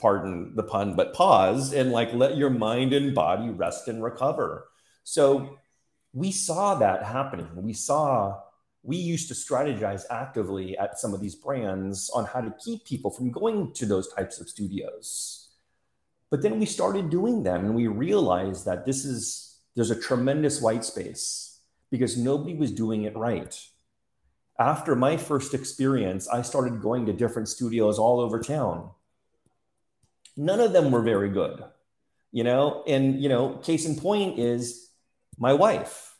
pardon 0.00 0.54
the 0.56 0.62
pun, 0.64 0.96
but 0.96 1.14
pause 1.14 1.72
and 1.72 1.92
like 1.92 2.12
let 2.12 2.36
your 2.36 2.50
mind 2.50 2.92
and 2.92 3.14
body 3.14 3.50
rest 3.50 3.88
and 3.88 4.02
recover. 4.02 4.68
So 5.04 5.58
we 6.12 6.32
saw 6.32 6.74
that 6.76 7.04
happening. 7.04 7.48
We 7.54 7.72
saw, 7.72 8.40
we 8.82 8.96
used 8.96 9.28
to 9.28 9.34
strategize 9.34 10.02
actively 10.10 10.76
at 10.76 10.98
some 10.98 11.14
of 11.14 11.20
these 11.20 11.36
brands 11.36 12.10
on 12.10 12.24
how 12.24 12.40
to 12.40 12.54
keep 12.64 12.84
people 12.84 13.10
from 13.10 13.30
going 13.30 13.72
to 13.74 13.86
those 13.86 14.12
types 14.12 14.40
of 14.40 14.48
studios. 14.48 15.50
But 16.30 16.42
then 16.42 16.58
we 16.58 16.66
started 16.66 17.10
doing 17.10 17.42
them 17.42 17.64
and 17.64 17.74
we 17.74 17.86
realized 17.86 18.64
that 18.66 18.84
this 18.84 19.04
is, 19.04 19.60
there's 19.76 19.90
a 19.90 20.00
tremendous 20.00 20.60
white 20.60 20.84
space 20.84 21.60
because 21.90 22.16
nobody 22.16 22.54
was 22.54 22.72
doing 22.72 23.04
it 23.04 23.16
right 23.16 23.56
after 24.58 24.94
my 24.94 25.16
first 25.16 25.54
experience, 25.54 26.28
I 26.28 26.42
started 26.42 26.82
going 26.82 27.06
to 27.06 27.12
different 27.12 27.48
studios 27.48 27.98
all 27.98 28.20
over 28.20 28.40
town. 28.40 28.90
None 30.36 30.60
of 30.60 30.72
them 30.72 30.90
were 30.90 31.02
very 31.02 31.30
good, 31.30 31.64
you 32.30 32.44
know. 32.44 32.84
And 32.86 33.20
you 33.22 33.28
know, 33.28 33.56
case 33.56 33.86
in 33.86 33.96
point 33.96 34.38
is 34.38 34.90
my 35.38 35.52
wife. 35.52 36.16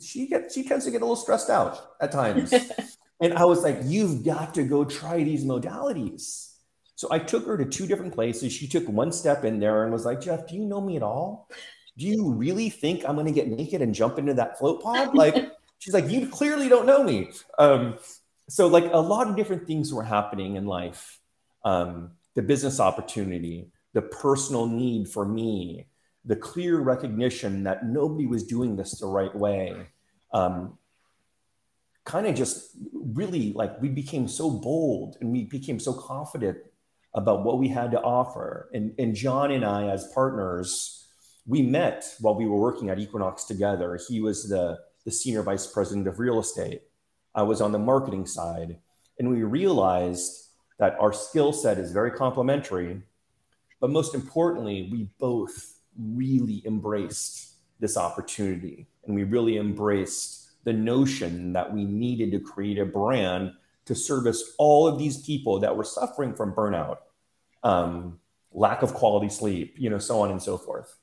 She 0.00 0.28
gets 0.28 0.54
she 0.54 0.64
tends 0.64 0.84
to 0.84 0.90
get 0.90 1.02
a 1.02 1.04
little 1.04 1.16
stressed 1.16 1.50
out 1.50 1.94
at 2.00 2.12
times, 2.12 2.52
and 3.20 3.34
I 3.34 3.44
was 3.44 3.62
like, 3.62 3.78
"You've 3.84 4.24
got 4.24 4.54
to 4.54 4.64
go 4.64 4.84
try 4.84 5.22
these 5.22 5.44
modalities." 5.44 6.46
So 6.94 7.08
I 7.10 7.18
took 7.18 7.46
her 7.46 7.56
to 7.56 7.64
two 7.64 7.86
different 7.86 8.14
places. 8.14 8.52
She 8.52 8.68
took 8.68 8.86
one 8.88 9.10
step 9.12 9.44
in 9.44 9.58
there 9.58 9.84
and 9.84 9.92
was 9.92 10.04
like, 10.04 10.20
"Jeff, 10.20 10.48
do 10.48 10.54
you 10.54 10.64
know 10.64 10.80
me 10.80 10.96
at 10.96 11.02
all? 11.02 11.48
Do 11.96 12.06
you 12.06 12.32
really 12.32 12.70
think 12.70 13.04
I'm 13.04 13.14
going 13.14 13.26
to 13.26 13.32
get 13.32 13.48
naked 13.48 13.82
and 13.82 13.94
jump 13.94 14.18
into 14.18 14.34
that 14.34 14.58
float 14.58 14.82
pod?" 14.82 15.14
Like 15.14 15.50
she's 15.80 15.94
like, 15.94 16.08
you 16.08 16.28
clearly 16.28 16.68
don't 16.68 16.86
know 16.86 17.02
me. 17.02 17.30
Um, 17.58 17.98
so 18.48 18.68
like 18.68 18.84
a 18.92 19.00
lot 19.00 19.28
of 19.28 19.34
different 19.34 19.66
things 19.66 19.92
were 19.92 20.04
happening 20.04 20.54
in 20.54 20.66
life. 20.66 21.18
Um, 21.64 22.12
the 22.34 22.42
business 22.42 22.78
opportunity, 22.78 23.72
the 23.92 24.02
personal 24.02 24.66
need 24.66 25.08
for 25.08 25.24
me, 25.26 25.86
the 26.24 26.36
clear 26.36 26.78
recognition 26.78 27.64
that 27.64 27.84
nobody 27.86 28.26
was 28.26 28.44
doing 28.44 28.76
this 28.76 29.00
the 29.00 29.06
right 29.06 29.34
way. 29.34 29.74
Um, 30.32 30.78
kind 32.04 32.26
of 32.26 32.34
just 32.34 32.76
really 32.92 33.52
like 33.52 33.80
we 33.80 33.88
became 33.88 34.28
so 34.28 34.50
bold 34.50 35.16
and 35.20 35.32
we 35.32 35.44
became 35.44 35.78
so 35.80 35.92
confident 35.92 36.58
about 37.14 37.44
what 37.44 37.58
we 37.58 37.68
had 37.68 37.90
to 37.92 38.00
offer. 38.00 38.68
And, 38.74 38.94
and 38.98 39.14
John 39.14 39.50
and 39.50 39.64
I, 39.64 39.88
as 39.88 40.12
partners, 40.14 41.06
we 41.46 41.62
met 41.62 42.04
while 42.20 42.34
we 42.34 42.46
were 42.46 42.58
working 42.58 42.90
at 42.90 42.98
Equinox 42.98 43.44
together. 43.44 43.98
He 44.08 44.20
was 44.20 44.48
the 44.48 44.78
the 45.04 45.10
senior 45.10 45.42
vice 45.42 45.66
president 45.66 46.06
of 46.06 46.18
real 46.18 46.38
estate. 46.38 46.82
I 47.34 47.42
was 47.42 47.60
on 47.60 47.72
the 47.72 47.78
marketing 47.78 48.26
side. 48.26 48.78
And 49.18 49.30
we 49.30 49.42
realized 49.42 50.48
that 50.78 50.96
our 50.98 51.12
skill 51.12 51.52
set 51.52 51.78
is 51.78 51.92
very 51.92 52.10
complementary. 52.10 53.02
But 53.80 53.90
most 53.90 54.14
importantly, 54.14 54.88
we 54.90 55.08
both 55.18 55.74
really 55.98 56.62
embraced 56.66 57.54
this 57.80 57.96
opportunity. 57.96 58.86
And 59.04 59.14
we 59.14 59.24
really 59.24 59.58
embraced 59.58 60.64
the 60.64 60.72
notion 60.72 61.52
that 61.52 61.72
we 61.72 61.84
needed 61.84 62.32
to 62.32 62.40
create 62.40 62.78
a 62.78 62.84
brand 62.84 63.52
to 63.86 63.94
service 63.94 64.54
all 64.58 64.86
of 64.86 64.98
these 64.98 65.22
people 65.22 65.58
that 65.60 65.76
were 65.76 65.84
suffering 65.84 66.34
from 66.34 66.54
burnout, 66.54 66.98
um, 67.62 68.20
lack 68.52 68.82
of 68.82 68.94
quality 68.94 69.28
sleep, 69.28 69.74
you 69.78 69.88
know, 69.90 69.98
so 69.98 70.20
on 70.20 70.30
and 70.30 70.42
so 70.42 70.58
forth 70.58 70.99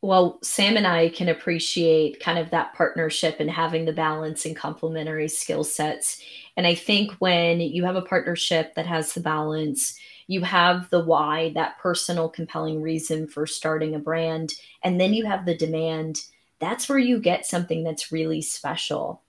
well, 0.00 0.38
Sam 0.42 0.76
and 0.76 0.86
I 0.86 1.08
can 1.08 1.28
appreciate 1.28 2.20
kind 2.20 2.38
of 2.38 2.50
that 2.50 2.74
partnership 2.74 3.40
and 3.40 3.50
having 3.50 3.84
the 3.84 3.92
balance 3.92 4.46
and 4.46 4.56
complementary 4.56 5.28
skill 5.28 5.64
sets. 5.64 6.22
And 6.56 6.66
I 6.66 6.76
think 6.76 7.12
when 7.14 7.60
you 7.60 7.84
have 7.84 7.96
a 7.96 8.02
partnership 8.02 8.74
that 8.74 8.86
has 8.86 9.12
the 9.12 9.20
balance, 9.20 9.98
you 10.28 10.42
have 10.42 10.88
the 10.90 11.04
why, 11.04 11.50
that 11.54 11.78
personal 11.78 12.28
compelling 12.28 12.80
reason 12.80 13.26
for 13.26 13.46
starting 13.46 13.94
a 13.94 13.98
brand, 13.98 14.54
and 14.84 15.00
then 15.00 15.14
you 15.14 15.26
have 15.26 15.46
the 15.46 15.56
demand. 15.56 16.20
That's 16.60 16.88
where 16.88 16.98
you 16.98 17.18
get 17.18 17.46
something 17.46 17.82
that's 17.82 18.12
really 18.12 18.42
special. 18.42 19.22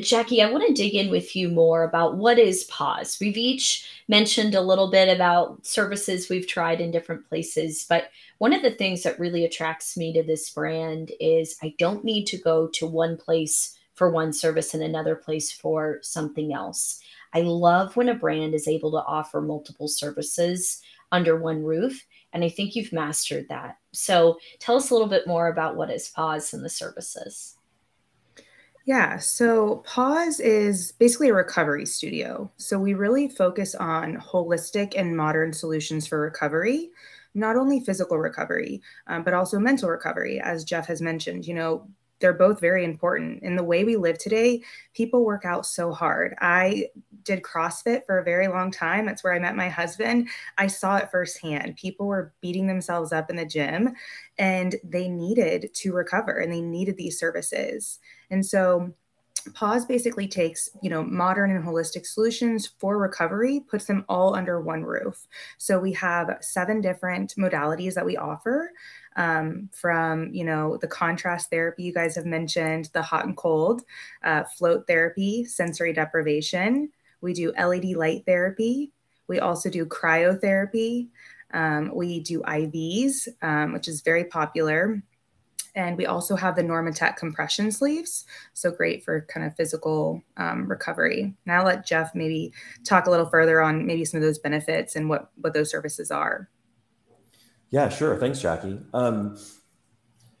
Jackie, 0.00 0.42
I 0.42 0.50
want 0.50 0.66
to 0.66 0.74
dig 0.74 0.96
in 0.96 1.10
with 1.10 1.36
you 1.36 1.48
more 1.48 1.84
about 1.84 2.16
what 2.16 2.40
is 2.40 2.64
pause. 2.64 3.18
We've 3.20 3.36
each 3.36 3.88
mentioned 4.08 4.56
a 4.56 4.60
little 4.60 4.90
bit 4.90 5.08
about 5.14 5.64
services 5.64 6.28
we've 6.28 6.48
tried 6.48 6.80
in 6.80 6.90
different 6.90 7.28
places, 7.28 7.86
but 7.88 8.10
one 8.38 8.52
of 8.52 8.62
the 8.62 8.72
things 8.72 9.04
that 9.04 9.18
really 9.20 9.44
attracts 9.44 9.96
me 9.96 10.12
to 10.12 10.24
this 10.24 10.50
brand 10.50 11.12
is 11.20 11.56
I 11.62 11.72
don't 11.78 12.04
need 12.04 12.26
to 12.26 12.36
go 12.36 12.66
to 12.68 12.86
one 12.86 13.16
place 13.16 13.78
for 13.94 14.10
one 14.10 14.32
service 14.32 14.74
and 14.74 14.82
another 14.82 15.14
place 15.14 15.52
for 15.52 16.00
something 16.02 16.52
else. 16.52 17.00
I 17.32 17.42
love 17.42 17.96
when 17.96 18.08
a 18.08 18.14
brand 18.14 18.54
is 18.54 18.66
able 18.66 18.90
to 18.90 19.04
offer 19.04 19.40
multiple 19.40 19.88
services 19.88 20.82
under 21.12 21.36
one 21.36 21.62
roof. 21.62 22.04
And 22.32 22.42
I 22.42 22.48
think 22.48 22.74
you've 22.74 22.92
mastered 22.92 23.48
that. 23.50 23.78
So 23.92 24.38
tell 24.58 24.76
us 24.76 24.90
a 24.90 24.94
little 24.94 25.08
bit 25.08 25.28
more 25.28 25.46
about 25.48 25.76
what 25.76 25.90
is 25.90 26.08
Pause 26.08 26.54
and 26.54 26.64
the 26.64 26.68
services. 26.68 27.55
Yeah, 28.86 29.18
so 29.18 29.78
Pause 29.86 30.40
is 30.40 30.92
basically 30.92 31.28
a 31.30 31.34
recovery 31.34 31.86
studio. 31.86 32.52
So 32.56 32.78
we 32.78 32.94
really 32.94 33.28
focus 33.28 33.74
on 33.74 34.16
holistic 34.16 34.94
and 34.96 35.16
modern 35.16 35.52
solutions 35.52 36.06
for 36.06 36.20
recovery, 36.20 36.90
not 37.34 37.56
only 37.56 37.80
physical 37.80 38.18
recovery, 38.18 38.80
um, 39.08 39.24
but 39.24 39.34
also 39.34 39.58
mental 39.58 39.88
recovery, 39.90 40.40
as 40.40 40.64
Jeff 40.64 40.86
has 40.86 41.02
mentioned. 41.02 41.46
You 41.48 41.54
know, 41.54 41.88
they're 42.20 42.32
both 42.32 42.60
very 42.60 42.84
important. 42.84 43.42
In 43.42 43.56
the 43.56 43.64
way 43.64 43.84
we 43.84 43.96
live 43.96 44.18
today, 44.18 44.62
people 44.94 45.24
work 45.24 45.44
out 45.44 45.66
so 45.66 45.92
hard. 45.92 46.34
I 46.40 46.86
did 47.24 47.42
CrossFit 47.42 48.06
for 48.06 48.18
a 48.18 48.24
very 48.24 48.46
long 48.48 48.70
time. 48.70 49.04
That's 49.04 49.22
where 49.24 49.34
I 49.34 49.38
met 49.40 49.56
my 49.56 49.68
husband. 49.68 50.28
I 50.58 50.68
saw 50.68 50.96
it 50.96 51.10
firsthand. 51.10 51.76
People 51.76 52.06
were 52.06 52.32
beating 52.40 52.68
themselves 52.68 53.12
up 53.12 53.28
in 53.30 53.36
the 53.36 53.44
gym 53.44 53.94
and 54.38 54.76
they 54.84 55.08
needed 55.08 55.70
to 55.74 55.92
recover 55.92 56.38
and 56.38 56.52
they 56.52 56.60
needed 56.62 56.96
these 56.96 57.18
services. 57.18 57.98
And 58.30 58.44
so 58.44 58.92
Pause 59.54 59.86
basically 59.86 60.26
takes, 60.26 60.70
you 60.82 60.90
know, 60.90 61.02
modern 61.04 61.50
and 61.50 61.64
holistic 61.64 62.04
solutions 62.04 62.72
for 62.78 62.98
recovery, 62.98 63.60
puts 63.60 63.84
them 63.84 64.04
all 64.08 64.34
under 64.34 64.60
one 64.60 64.82
roof. 64.82 65.26
So 65.58 65.78
we 65.78 65.92
have 65.92 66.38
seven 66.40 66.80
different 66.80 67.34
modalities 67.38 67.94
that 67.94 68.04
we 68.06 68.16
offer. 68.16 68.72
um, 69.16 69.70
from 69.72 70.30
you 70.34 70.44
know 70.44 70.76
the 70.76 70.86
contrast 70.86 71.48
therapy 71.50 71.82
you 71.84 71.92
guys 71.94 72.14
have 72.16 72.26
mentioned, 72.26 72.90
the 72.92 73.02
hot 73.02 73.24
and 73.24 73.36
cold, 73.36 73.82
uh, 74.24 74.44
float 74.58 74.86
therapy, 74.86 75.44
sensory 75.44 75.92
deprivation. 75.92 76.90
We 77.22 77.32
do 77.32 77.52
LED 77.58 77.96
light 77.96 78.24
therapy. 78.26 78.92
We 79.26 79.40
also 79.40 79.70
do 79.70 79.86
cryotherapy. 79.86 81.08
Um, 81.52 81.92
we 81.94 82.20
do 82.20 82.42
IVs, 82.42 83.28
um, 83.42 83.72
which 83.72 83.88
is 83.88 84.02
very 84.02 84.24
popular. 84.24 85.02
And 85.76 85.96
we 85.96 86.06
also 86.06 86.34
have 86.34 86.56
the 86.56 86.62
Normatec 86.62 87.16
compression 87.16 87.70
sleeves. 87.70 88.24
So 88.54 88.70
great 88.72 89.04
for 89.04 89.26
kind 89.28 89.46
of 89.46 89.54
physical 89.56 90.22
um, 90.38 90.66
recovery. 90.66 91.34
Now 91.44 91.60
I'll 91.60 91.66
let 91.66 91.86
Jeff 91.86 92.14
maybe 92.14 92.52
talk 92.84 93.06
a 93.06 93.10
little 93.10 93.26
further 93.26 93.60
on 93.60 93.86
maybe 93.86 94.04
some 94.04 94.18
of 94.18 94.24
those 94.24 94.38
benefits 94.38 94.96
and 94.96 95.08
what, 95.08 95.30
what 95.36 95.52
those 95.52 95.70
services 95.70 96.10
are. 96.10 96.48
Yeah, 97.70 97.90
sure. 97.90 98.16
Thanks, 98.16 98.40
Jackie. 98.40 98.80
Um, 98.94 99.38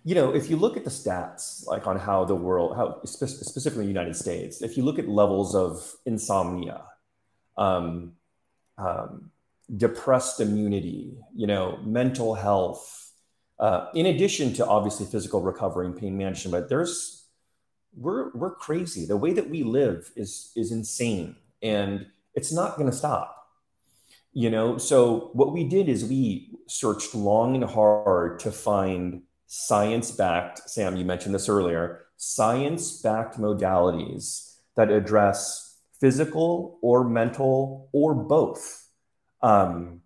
you 0.04 0.14
know, 0.14 0.34
if 0.34 0.48
you 0.48 0.56
look 0.56 0.76
at 0.76 0.84
the 0.84 0.90
stats, 0.90 1.66
like 1.66 1.86
on 1.86 1.98
how 1.98 2.24
the 2.24 2.34
world, 2.34 2.76
how 2.76 3.02
spe- 3.04 3.26
specifically 3.26 3.84
the 3.84 3.92
United 3.92 4.16
States, 4.16 4.62
if 4.62 4.76
you 4.76 4.84
look 4.84 4.98
at 4.98 5.08
levels 5.08 5.54
of 5.54 5.96
insomnia, 6.06 6.82
um, 7.58 8.12
um, 8.78 9.32
depressed 9.76 10.40
immunity, 10.40 11.18
you 11.34 11.46
know, 11.46 11.78
mental 11.84 12.34
health, 12.34 13.05
uh, 13.58 13.88
in 13.94 14.06
addition 14.06 14.52
to 14.54 14.66
obviously 14.66 15.06
physical 15.06 15.40
recovery 15.40 15.86
and 15.86 15.96
pain 15.96 16.16
management, 16.16 16.52
but 16.52 16.68
there's 16.68 17.24
we're 17.96 18.30
we're 18.34 18.54
crazy. 18.54 19.06
The 19.06 19.16
way 19.16 19.32
that 19.32 19.48
we 19.48 19.62
live 19.62 20.10
is 20.16 20.52
is 20.54 20.72
insane, 20.72 21.36
and 21.62 22.06
it's 22.34 22.52
not 22.52 22.76
going 22.76 22.90
to 22.90 22.96
stop. 22.96 23.32
You 24.32 24.50
know, 24.50 24.76
so 24.76 25.30
what 25.32 25.52
we 25.54 25.64
did 25.64 25.88
is 25.88 26.04
we 26.04 26.50
searched 26.68 27.14
long 27.14 27.54
and 27.54 27.64
hard 27.64 28.38
to 28.40 28.52
find 28.52 29.22
science-backed. 29.46 30.68
Sam, 30.68 30.96
you 30.96 31.06
mentioned 31.06 31.34
this 31.34 31.48
earlier. 31.48 32.02
Science-backed 32.18 33.38
modalities 33.38 34.56
that 34.74 34.90
address 34.90 35.78
physical 35.98 36.78
or 36.82 37.08
mental 37.08 37.88
or 37.92 38.14
both 38.14 38.90
um, 39.40 40.02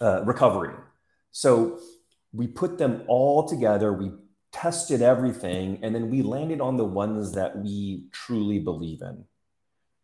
uh, 0.00 0.24
recovery. 0.24 0.74
So 1.30 1.78
we 2.32 2.46
put 2.46 2.78
them 2.78 3.02
all 3.06 3.48
together, 3.48 3.92
we 3.92 4.12
tested 4.52 5.02
everything, 5.02 5.78
and 5.82 5.94
then 5.94 6.10
we 6.10 6.22
landed 6.22 6.60
on 6.60 6.76
the 6.76 6.84
ones 6.84 7.32
that 7.32 7.58
we 7.58 8.04
truly 8.12 8.58
believe 8.58 9.02
in. 9.02 9.24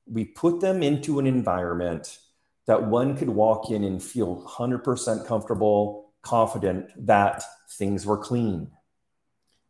We 0.07 0.25
put 0.25 0.61
them 0.61 0.83
into 0.83 1.19
an 1.19 1.27
environment 1.27 2.19
that 2.67 2.85
one 2.85 3.17
could 3.17 3.29
walk 3.29 3.71
in 3.71 3.85
and 3.85 4.03
feel 4.03 4.45
100% 4.45 5.27
comfortable, 5.27 6.13
confident 6.23 6.91
that 7.07 7.43
things 7.71 8.05
were 8.07 8.19
clean, 8.19 8.71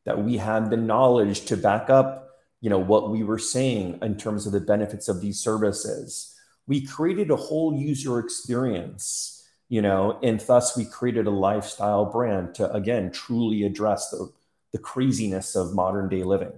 that 0.04 0.22
we 0.22 0.36
had 0.36 0.70
the 0.70 0.76
knowledge 0.76 1.44
to 1.46 1.56
back 1.56 1.90
up 1.90 2.26
you 2.60 2.70
know 2.70 2.78
what 2.78 3.10
we 3.10 3.22
were 3.22 3.38
saying 3.38 3.98
in 4.02 4.16
terms 4.16 4.46
of 4.46 4.52
the 4.52 4.60
benefits 4.60 5.08
of 5.08 5.20
these 5.20 5.38
services 5.38 6.34
we 6.66 6.84
created 6.84 7.30
a 7.30 7.36
whole 7.36 7.75
user 7.75 8.18
experience 8.18 9.36
you 9.68 9.82
know, 9.82 10.18
and 10.23 10.40
thus 10.40 10.76
we 10.76 10.85
created 10.85 11.26
a 11.26 11.30
lifestyle 11.30 12.04
brand 12.04 12.54
to 12.56 12.73
again 12.73 13.11
truly 13.11 13.64
address 13.64 14.11
the, 14.11 14.30
the 14.73 14.78
craziness 14.78 15.56
of 15.56 15.75
modern 15.75 16.08
day 16.08 16.23
living. 16.23 16.52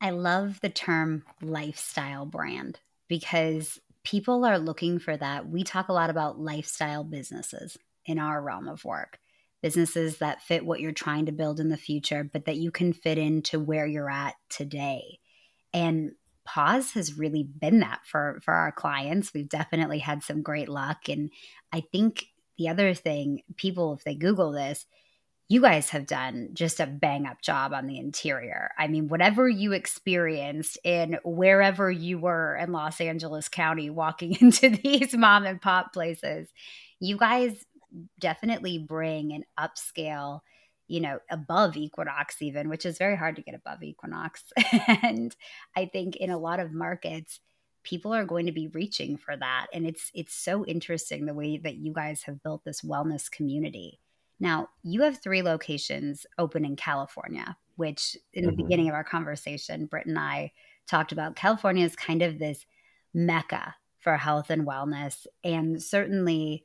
I 0.00 0.10
love 0.10 0.60
the 0.60 0.70
term 0.70 1.24
lifestyle 1.42 2.24
brand 2.24 2.80
because 3.08 3.80
people 4.04 4.44
are 4.44 4.58
looking 4.58 4.98
for 4.98 5.16
that. 5.16 5.48
We 5.48 5.64
talk 5.64 5.88
a 5.88 5.92
lot 5.92 6.10
about 6.10 6.38
lifestyle 6.38 7.04
businesses 7.04 7.76
in 8.06 8.18
our 8.18 8.40
realm 8.40 8.68
of 8.68 8.84
work. 8.84 9.18
Businesses 9.60 10.18
that 10.18 10.40
fit 10.40 10.64
what 10.64 10.80
you're 10.80 10.92
trying 10.92 11.26
to 11.26 11.32
build 11.32 11.58
in 11.58 11.68
the 11.68 11.76
future, 11.76 12.22
but 12.22 12.44
that 12.44 12.56
you 12.56 12.70
can 12.70 12.92
fit 12.92 13.18
into 13.18 13.58
where 13.58 13.86
you're 13.86 14.10
at 14.10 14.36
today. 14.48 15.18
And 15.74 16.12
pause 16.48 16.92
has 16.92 17.18
really 17.18 17.42
been 17.42 17.80
that 17.80 18.00
for 18.04 18.40
for 18.42 18.54
our 18.54 18.72
clients 18.72 19.34
we've 19.34 19.48
definitely 19.48 19.98
had 19.98 20.22
some 20.22 20.40
great 20.40 20.68
luck 20.68 21.08
and 21.08 21.30
i 21.72 21.80
think 21.92 22.26
the 22.56 22.68
other 22.68 22.94
thing 22.94 23.42
people 23.56 23.92
if 23.92 24.02
they 24.04 24.14
google 24.14 24.50
this 24.52 24.86
you 25.50 25.62
guys 25.62 25.90
have 25.90 26.06
done 26.06 26.50
just 26.52 26.78
a 26.78 26.86
bang 26.86 27.26
up 27.26 27.40
job 27.40 27.72
on 27.72 27.86
the 27.86 27.98
interior. 27.98 28.70
I 28.78 28.86
mean, 28.86 29.08
whatever 29.08 29.48
you 29.48 29.72
experienced 29.72 30.78
in 30.84 31.18
wherever 31.24 31.90
you 31.90 32.18
were 32.18 32.54
in 32.56 32.70
Los 32.70 33.00
Angeles 33.00 33.48
County 33.48 33.88
walking 33.88 34.36
into 34.40 34.68
these 34.68 35.16
mom 35.16 35.46
and 35.46 35.60
pop 35.60 35.94
places, 35.94 36.48
you 37.00 37.16
guys 37.16 37.64
definitely 38.18 38.78
bring 38.78 39.32
an 39.32 39.44
upscale 39.58 40.40
you 40.88 41.00
know, 41.00 41.20
above 41.30 41.76
Equinox, 41.76 42.42
even, 42.42 42.68
which 42.68 42.86
is 42.86 42.98
very 42.98 43.16
hard 43.16 43.36
to 43.36 43.42
get 43.42 43.54
above 43.54 43.82
Equinox. 43.82 44.44
and 45.02 45.36
I 45.76 45.86
think 45.86 46.16
in 46.16 46.30
a 46.30 46.38
lot 46.38 46.60
of 46.60 46.72
markets, 46.72 47.40
people 47.84 48.12
are 48.12 48.24
going 48.24 48.46
to 48.46 48.52
be 48.52 48.68
reaching 48.68 49.16
for 49.16 49.36
that. 49.36 49.66
And 49.72 49.86
it's 49.86 50.10
it's 50.14 50.34
so 50.34 50.64
interesting 50.64 51.26
the 51.26 51.34
way 51.34 51.58
that 51.58 51.76
you 51.76 51.92
guys 51.92 52.22
have 52.22 52.42
built 52.42 52.64
this 52.64 52.80
wellness 52.80 53.30
community. 53.30 54.00
Now, 54.40 54.68
you 54.82 55.02
have 55.02 55.22
three 55.22 55.42
locations 55.42 56.26
open 56.38 56.64
in 56.64 56.76
California, 56.76 57.56
which 57.76 58.16
in 58.32 58.44
the 58.44 58.52
mm-hmm. 58.52 58.62
beginning 58.62 58.88
of 58.88 58.94
our 58.94 59.04
conversation, 59.04 59.86
Britt 59.86 60.06
and 60.06 60.18
I 60.18 60.52
talked 60.86 61.12
about 61.12 61.36
California 61.36 61.84
is 61.84 61.96
kind 61.96 62.22
of 62.22 62.38
this 62.38 62.64
mecca 63.12 63.74
for 63.98 64.16
health 64.16 64.50
and 64.50 64.66
wellness. 64.66 65.26
And 65.44 65.82
certainly 65.82 66.64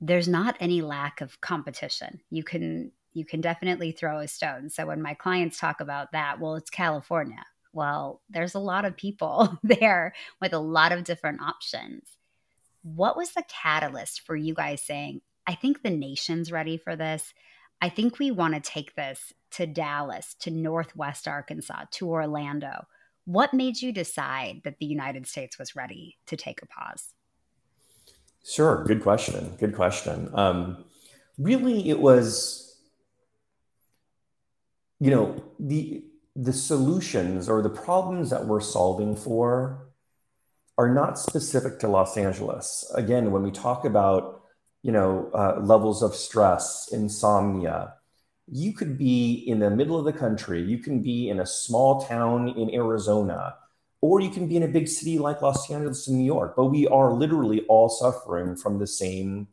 there's 0.00 0.28
not 0.28 0.56
any 0.60 0.82
lack 0.82 1.20
of 1.20 1.40
competition. 1.40 2.20
You 2.30 2.44
can 2.44 2.92
you 3.18 3.24
can 3.24 3.40
definitely 3.40 3.92
throw 3.92 4.20
a 4.20 4.28
stone. 4.28 4.70
So 4.70 4.86
when 4.86 5.02
my 5.02 5.14
clients 5.14 5.58
talk 5.58 5.80
about 5.80 6.12
that, 6.12 6.40
well, 6.40 6.54
it's 6.54 6.70
California. 6.70 7.44
Well, 7.72 8.22
there's 8.30 8.54
a 8.54 8.60
lot 8.60 8.84
of 8.84 8.96
people 8.96 9.58
there 9.62 10.14
with 10.40 10.52
a 10.52 10.58
lot 10.58 10.92
of 10.92 11.04
different 11.04 11.42
options. 11.42 12.16
What 12.82 13.16
was 13.16 13.32
the 13.32 13.44
catalyst 13.48 14.22
for 14.22 14.36
you 14.36 14.54
guys 14.54 14.80
saying, 14.80 15.20
I 15.46 15.54
think 15.54 15.82
the 15.82 15.90
nation's 15.90 16.52
ready 16.52 16.76
for 16.78 16.96
this? 16.96 17.34
I 17.80 17.88
think 17.88 18.18
we 18.18 18.30
want 18.30 18.54
to 18.54 18.60
take 18.60 18.94
this 18.94 19.32
to 19.52 19.66
Dallas, 19.66 20.34
to 20.40 20.50
Northwest 20.50 21.28
Arkansas, 21.28 21.84
to 21.92 22.08
Orlando. 22.08 22.86
What 23.24 23.54
made 23.54 23.80
you 23.80 23.92
decide 23.92 24.62
that 24.64 24.78
the 24.78 24.86
United 24.86 25.26
States 25.26 25.58
was 25.58 25.76
ready 25.76 26.16
to 26.26 26.36
take 26.36 26.62
a 26.62 26.66
pause? 26.66 27.14
Sure. 28.44 28.84
Good 28.84 29.02
question. 29.02 29.54
Good 29.58 29.74
question. 29.74 30.30
Um, 30.32 30.84
really, 31.38 31.88
it 31.88 32.00
was 32.00 32.67
you 35.00 35.10
know 35.10 35.42
the 35.58 36.04
the 36.34 36.52
solutions 36.52 37.48
or 37.48 37.62
the 37.62 37.68
problems 37.68 38.30
that 38.30 38.46
we're 38.46 38.60
solving 38.60 39.16
for 39.16 39.88
are 40.76 40.92
not 40.94 41.18
specific 41.18 41.80
to 41.80 41.88
Los 41.88 42.16
Angeles. 42.16 42.88
Again, 42.94 43.32
when 43.32 43.42
we 43.42 43.50
talk 43.50 43.84
about 43.84 44.42
you 44.82 44.92
know 44.92 45.30
uh, 45.34 45.60
levels 45.60 46.02
of 46.02 46.14
stress, 46.14 46.88
insomnia, 46.92 47.94
you 48.50 48.72
could 48.72 48.96
be 48.96 49.34
in 49.34 49.58
the 49.58 49.70
middle 49.70 49.98
of 49.98 50.04
the 50.04 50.12
country, 50.12 50.62
you 50.62 50.78
can 50.78 51.02
be 51.02 51.28
in 51.28 51.40
a 51.40 51.46
small 51.46 52.00
town 52.02 52.48
in 52.48 52.72
Arizona, 52.74 53.56
or 54.00 54.20
you 54.20 54.30
can 54.30 54.48
be 54.48 54.56
in 54.56 54.62
a 54.62 54.68
big 54.68 54.88
city 54.88 55.18
like 55.18 55.42
Los 55.42 55.70
Angeles 55.70 56.08
and 56.08 56.18
New 56.18 56.24
York. 56.24 56.54
But 56.56 56.66
we 56.66 56.86
are 56.88 57.12
literally 57.12 57.64
all 57.68 57.88
suffering 57.88 58.56
from 58.56 58.78
the 58.78 58.86
same 58.86 59.48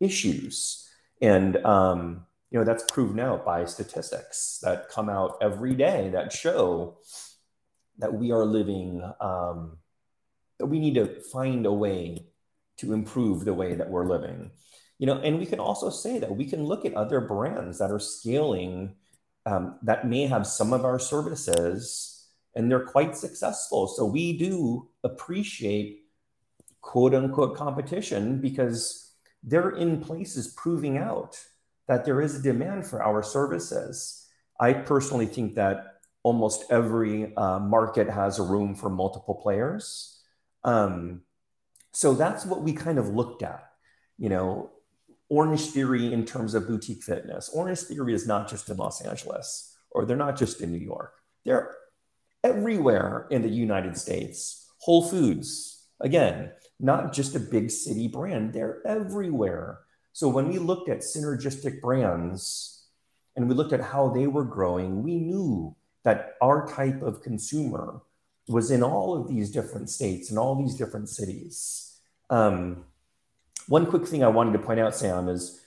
issues, 0.00 0.88
and 1.20 1.56
um, 1.64 2.26
you 2.50 2.58
know 2.58 2.64
that's 2.64 2.90
proven 2.90 3.20
out 3.20 3.44
by 3.44 3.64
statistics 3.64 4.58
that 4.62 4.88
come 4.88 5.08
out 5.08 5.38
every 5.40 5.74
day 5.74 6.10
that 6.10 6.32
show 6.32 6.98
that 7.98 8.12
we 8.12 8.32
are 8.32 8.44
living 8.44 9.02
um, 9.20 9.78
that 10.58 10.66
we 10.66 10.78
need 10.78 10.94
to 10.94 11.20
find 11.32 11.66
a 11.66 11.72
way 11.72 12.26
to 12.78 12.92
improve 12.92 13.44
the 13.44 13.54
way 13.54 13.74
that 13.74 13.90
we're 13.90 14.06
living. 14.06 14.50
You 14.98 15.06
know 15.06 15.18
and 15.18 15.38
we 15.38 15.46
can 15.46 15.60
also 15.60 15.90
say 15.90 16.18
that 16.18 16.36
we 16.36 16.44
can 16.44 16.64
look 16.64 16.84
at 16.84 16.94
other 16.94 17.20
brands 17.20 17.78
that 17.78 17.90
are 17.90 18.00
scaling 18.00 18.96
um, 19.46 19.78
that 19.82 20.06
may 20.06 20.26
have 20.26 20.46
some 20.46 20.72
of 20.72 20.84
our 20.84 20.98
services 20.98 22.28
and 22.54 22.70
they're 22.70 22.84
quite 22.84 23.16
successful. 23.16 23.86
So 23.86 24.04
we 24.04 24.36
do 24.36 24.88
appreciate 25.04 26.04
quote 26.80 27.14
unquote 27.14 27.56
competition 27.56 28.40
because 28.40 29.14
they're 29.42 29.70
in 29.70 30.00
places 30.00 30.48
proving 30.48 30.98
out 30.98 31.38
that 31.90 32.04
there 32.04 32.20
is 32.20 32.36
a 32.36 32.42
demand 32.42 32.86
for 32.86 33.02
our 33.02 33.20
services. 33.20 34.28
I 34.60 34.74
personally 34.74 35.26
think 35.26 35.56
that 35.56 35.96
almost 36.22 36.62
every 36.70 37.34
uh, 37.36 37.58
market 37.58 38.08
has 38.08 38.38
a 38.38 38.44
room 38.44 38.76
for 38.76 38.88
multiple 38.88 39.34
players. 39.34 40.22
Um, 40.62 41.22
so 41.92 42.14
that's 42.14 42.46
what 42.46 42.62
we 42.62 42.74
kind 42.74 43.00
of 43.00 43.08
looked 43.08 43.42
at. 43.42 43.72
You 44.18 44.28
know, 44.28 44.70
Orange 45.28 45.62
Theory 45.70 46.12
in 46.12 46.24
terms 46.24 46.54
of 46.54 46.68
boutique 46.68 47.02
fitness. 47.02 47.50
Orange 47.52 47.80
Theory 47.80 48.14
is 48.14 48.24
not 48.24 48.48
just 48.48 48.70
in 48.70 48.76
Los 48.76 49.00
Angeles 49.00 49.76
or 49.90 50.06
they're 50.06 50.16
not 50.16 50.38
just 50.38 50.60
in 50.60 50.70
New 50.70 50.78
York. 50.78 51.14
They're 51.44 51.74
everywhere 52.44 53.26
in 53.32 53.42
the 53.42 53.48
United 53.48 53.96
States. 53.96 54.70
Whole 54.78 55.08
Foods, 55.08 55.88
again, 55.98 56.52
not 56.78 57.12
just 57.12 57.34
a 57.34 57.40
big 57.40 57.68
city 57.68 58.06
brand, 58.06 58.52
they're 58.52 58.80
everywhere. 58.86 59.80
So 60.20 60.28
when 60.28 60.48
we 60.48 60.58
looked 60.58 60.90
at 60.90 60.98
synergistic 60.98 61.80
brands 61.80 62.84
and 63.36 63.48
we 63.48 63.54
looked 63.54 63.72
at 63.72 63.80
how 63.80 64.10
they 64.10 64.26
were 64.26 64.44
growing, 64.44 65.02
we 65.02 65.14
knew 65.14 65.74
that 66.04 66.34
our 66.42 66.68
type 66.68 67.00
of 67.00 67.22
consumer 67.22 68.02
was 68.46 68.70
in 68.70 68.82
all 68.82 69.16
of 69.16 69.28
these 69.28 69.50
different 69.50 69.88
states 69.88 70.28
and 70.28 70.38
all 70.38 70.62
these 70.62 70.74
different 70.74 71.08
cities. 71.08 71.98
Um, 72.28 72.84
one 73.66 73.86
quick 73.86 74.06
thing 74.06 74.22
I 74.22 74.28
wanted 74.28 74.52
to 74.52 74.58
point 74.58 74.78
out, 74.78 74.94
Sam, 74.94 75.26
is 75.30 75.64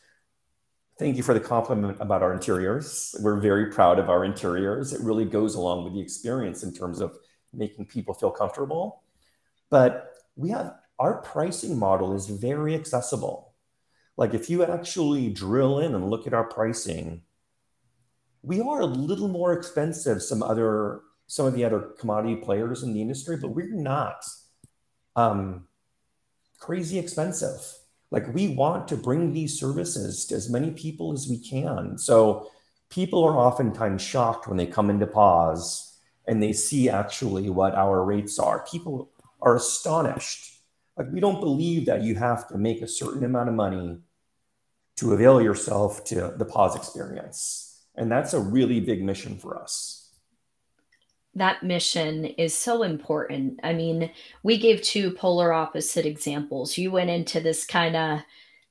thank 0.99 1.17
you 1.17 1.23
for 1.23 1.33
the 1.33 1.39
compliment 1.39 1.97
about 1.99 2.21
our 2.21 2.31
interiors. 2.31 3.15
We're 3.21 3.39
very 3.39 3.71
proud 3.71 3.97
of 3.97 4.07
our 4.07 4.23
interiors. 4.23 4.93
It 4.93 5.01
really 5.01 5.25
goes 5.25 5.55
along 5.55 5.85
with 5.85 5.93
the 5.95 5.99
experience 5.99 6.61
in 6.61 6.75
terms 6.75 7.01
of 7.01 7.17
making 7.53 7.87
people 7.87 8.13
feel 8.13 8.29
comfortable. 8.29 9.01
But 9.71 10.11
we 10.35 10.51
have 10.51 10.75
our 10.99 11.23
pricing 11.23 11.79
model 11.79 12.13
is 12.13 12.27
very 12.27 12.75
accessible. 12.75 13.52
Like 14.17 14.33
if 14.33 14.49
you 14.49 14.63
actually 14.63 15.29
drill 15.29 15.79
in 15.79 15.95
and 15.95 16.09
look 16.09 16.27
at 16.27 16.33
our 16.33 16.43
pricing, 16.43 17.23
we 18.41 18.61
are 18.61 18.81
a 18.81 18.85
little 18.85 19.27
more 19.27 19.53
expensive 19.53 20.21
some 20.21 20.43
other 20.43 21.01
some 21.27 21.45
of 21.45 21.53
the 21.53 21.65
other 21.65 21.79
commodity 21.99 22.35
players 22.35 22.83
in 22.83 22.93
the 22.93 23.01
industry, 23.01 23.37
but 23.37 23.49
we're 23.49 23.73
not 23.73 24.23
um, 25.15 25.67
crazy 26.59 26.99
expensive. 26.99 27.59
Like 28.11 28.31
we 28.33 28.49
want 28.49 28.87
to 28.89 28.97
bring 28.97 29.33
these 29.33 29.59
services 29.59 30.25
to 30.27 30.35
as 30.35 30.49
many 30.49 30.71
people 30.71 31.13
as 31.13 31.27
we 31.27 31.39
can. 31.39 31.97
So 31.97 32.49
people 32.89 33.23
are 33.23 33.35
oftentimes 33.35 34.01
shocked 34.01 34.47
when 34.47 34.57
they 34.57 34.67
come 34.67 34.89
into 34.89 35.07
pause 35.07 35.97
and 36.27 36.41
they 36.41 36.53
see 36.53 36.89
actually 36.89 37.49
what 37.49 37.73
our 37.73 38.03
rates 38.03 38.37
are. 38.37 38.65
People 38.69 39.11
are 39.41 39.55
astonished. 39.55 40.52
Like 40.97 41.11
we 41.11 41.19
don't 41.19 41.39
believe 41.39 41.85
that 41.87 42.03
you 42.03 42.15
have 42.15 42.47
to 42.49 42.57
make 42.57 42.81
a 42.81 42.87
certain 42.87 43.23
amount 43.23 43.49
of 43.49 43.55
money 43.55 43.99
to 44.97 45.13
avail 45.13 45.41
yourself 45.41 46.03
to 46.05 46.33
the 46.37 46.45
pause 46.45 46.75
experience. 46.75 47.81
And 47.95 48.11
that's 48.11 48.33
a 48.33 48.39
really 48.39 48.79
big 48.79 49.03
mission 49.03 49.37
for 49.37 49.59
us 49.59 50.03
that 51.35 51.63
mission 51.63 52.25
is 52.25 52.53
so 52.53 52.83
important. 52.83 53.59
I 53.63 53.73
mean, 53.73 54.11
we 54.43 54.57
gave 54.57 54.81
two 54.81 55.11
polar 55.11 55.51
opposite 55.51 56.05
examples. 56.05 56.77
You 56.77 56.91
went 56.91 57.09
into 57.09 57.39
this 57.39 57.65
kind 57.65 57.95
of 57.95 58.19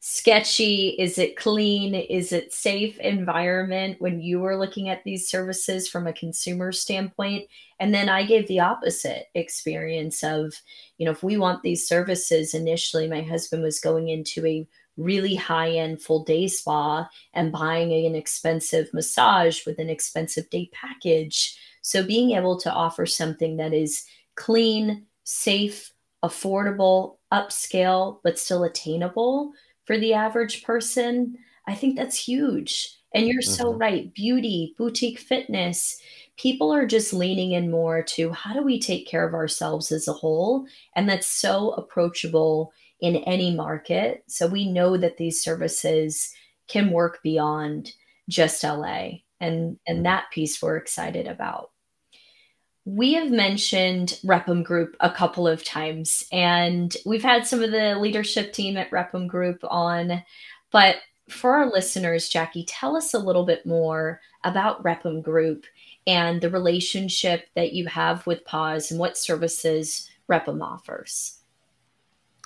sketchy, 0.05 0.89
is 0.99 1.17
it 1.17 1.37
clean, 1.37 1.95
is 1.95 2.33
it 2.33 2.53
safe 2.53 2.99
environment 2.99 4.01
when 4.01 4.21
you 4.21 4.41
were 4.41 4.59
looking 4.59 4.89
at 4.89 5.05
these 5.05 5.31
services 5.31 5.89
from 5.89 6.09
a 6.09 6.13
consumer 6.13 6.73
standpoint. 6.73 7.47
And 7.79 7.95
then 7.95 8.09
I 8.09 8.25
gave 8.25 8.49
the 8.49 8.59
opposite 8.59 9.27
experience 9.37 10.25
of, 10.25 10.55
you 10.99 11.07
know, 11.07 11.13
if 11.13 11.23
we 11.23 11.37
want 11.37 11.63
these 11.63 11.87
services, 11.87 12.53
initially 12.53 13.07
my 13.07 13.23
husband 13.23 13.63
was 13.63 13.79
going 13.79 14.09
into 14.09 14.45
a 14.45 14.67
really 14.97 15.37
high 15.37 15.71
end 15.71 16.03
full 16.03 16.25
day 16.25 16.49
spa 16.49 17.09
and 17.33 17.53
buying 17.53 17.93
an 18.05 18.17
expensive 18.17 18.93
massage 18.93 19.65
with 19.65 19.79
an 19.79 19.89
expensive 19.89 20.51
day 20.51 20.69
package. 20.73 21.57
So 21.83 22.03
being 22.03 22.33
able 22.33 22.59
to 22.59 22.73
offer 22.73 23.07
something 23.07 23.57
that 23.59 23.73
is 23.73 24.05
clean, 24.35 25.07
safe, 25.23 25.93
affordable, 26.25 27.19
upscale, 27.33 28.19
but 28.25 28.37
still 28.37 28.65
attainable 28.65 29.53
for 29.93 29.99
the 29.99 30.15
average 30.15 30.63
person, 30.63 31.37
I 31.69 31.75
think 31.75 31.97
that's 31.97 32.17
huge. 32.17 32.97
And 33.15 33.27
you're 33.27 33.43
mm-hmm. 33.43 33.53
so 33.53 33.75
right. 33.75 34.11
Beauty, 34.15 34.75
boutique 34.79 35.19
fitness, 35.19 36.01
people 36.39 36.73
are 36.73 36.87
just 36.87 37.13
leaning 37.13 37.53
in 37.53 37.71
more 37.71 38.03
to 38.03 38.33
how 38.33 38.55
do 38.55 38.63
we 38.63 38.81
take 38.81 39.07
care 39.07 39.29
of 39.29 39.35
ourselves 39.35 39.93
as 39.93 40.09
a 40.09 40.15
whole? 40.15 40.65
And 40.97 41.07
that's 41.07 41.27
so 41.27 41.73
approachable 41.73 42.73
in 43.03 43.17
any 43.17 43.55
market. 43.55 44.25
So 44.29 44.47
we 44.47 44.73
know 44.73 44.97
that 44.97 45.19
these 45.19 45.43
services 45.43 46.33
can 46.69 46.91
work 46.91 47.19
beyond 47.23 47.93
just 48.31 48.65
LA. 48.65 49.19
And, 49.41 49.77
and 49.87 49.97
mm-hmm. 49.97 50.03
that 50.05 50.31
piece 50.33 50.63
we're 50.63 50.79
excited 50.79 51.29
about 51.29 51.72
we 52.85 53.15
have 53.15 53.31
mentioned 53.31 54.19
Rep'M 54.25 54.65
Group 54.65 54.97
a 55.01 55.11
couple 55.11 55.47
of 55.47 55.65
times, 55.65 56.25
and 56.33 56.95
we've 57.07 57.23
had 57.23 57.47
some 57.47 57.63
of 57.63 57.71
the 57.71 57.97
leadership 57.97 58.53
team 58.53 58.77
at 58.77 58.91
Rep'M 58.91 59.29
Group 59.29 59.61
on. 59.63 60.23
But 60.71 60.97
for 61.29 61.55
our 61.55 61.71
listeners, 61.71 62.29
Jackie, 62.29 62.65
tell 62.65 62.97
us 62.97 63.15
a 63.15 63.19
little 63.19 63.45
bit 63.45 63.65
more 63.65 64.21
about 64.43 64.83
Rep'M 64.83 65.23
Group 65.23 65.65
and 66.07 66.41
the 66.41 66.51
relationship 66.51 67.49
that 67.55 67.73
you 67.73 67.87
have 67.87 68.27
with 68.27 68.45
Pause 68.45 68.91
and 68.91 69.01
what 69.01 69.17
services 69.17 70.11
Rep'M 70.29 70.61
offers. 70.61 71.39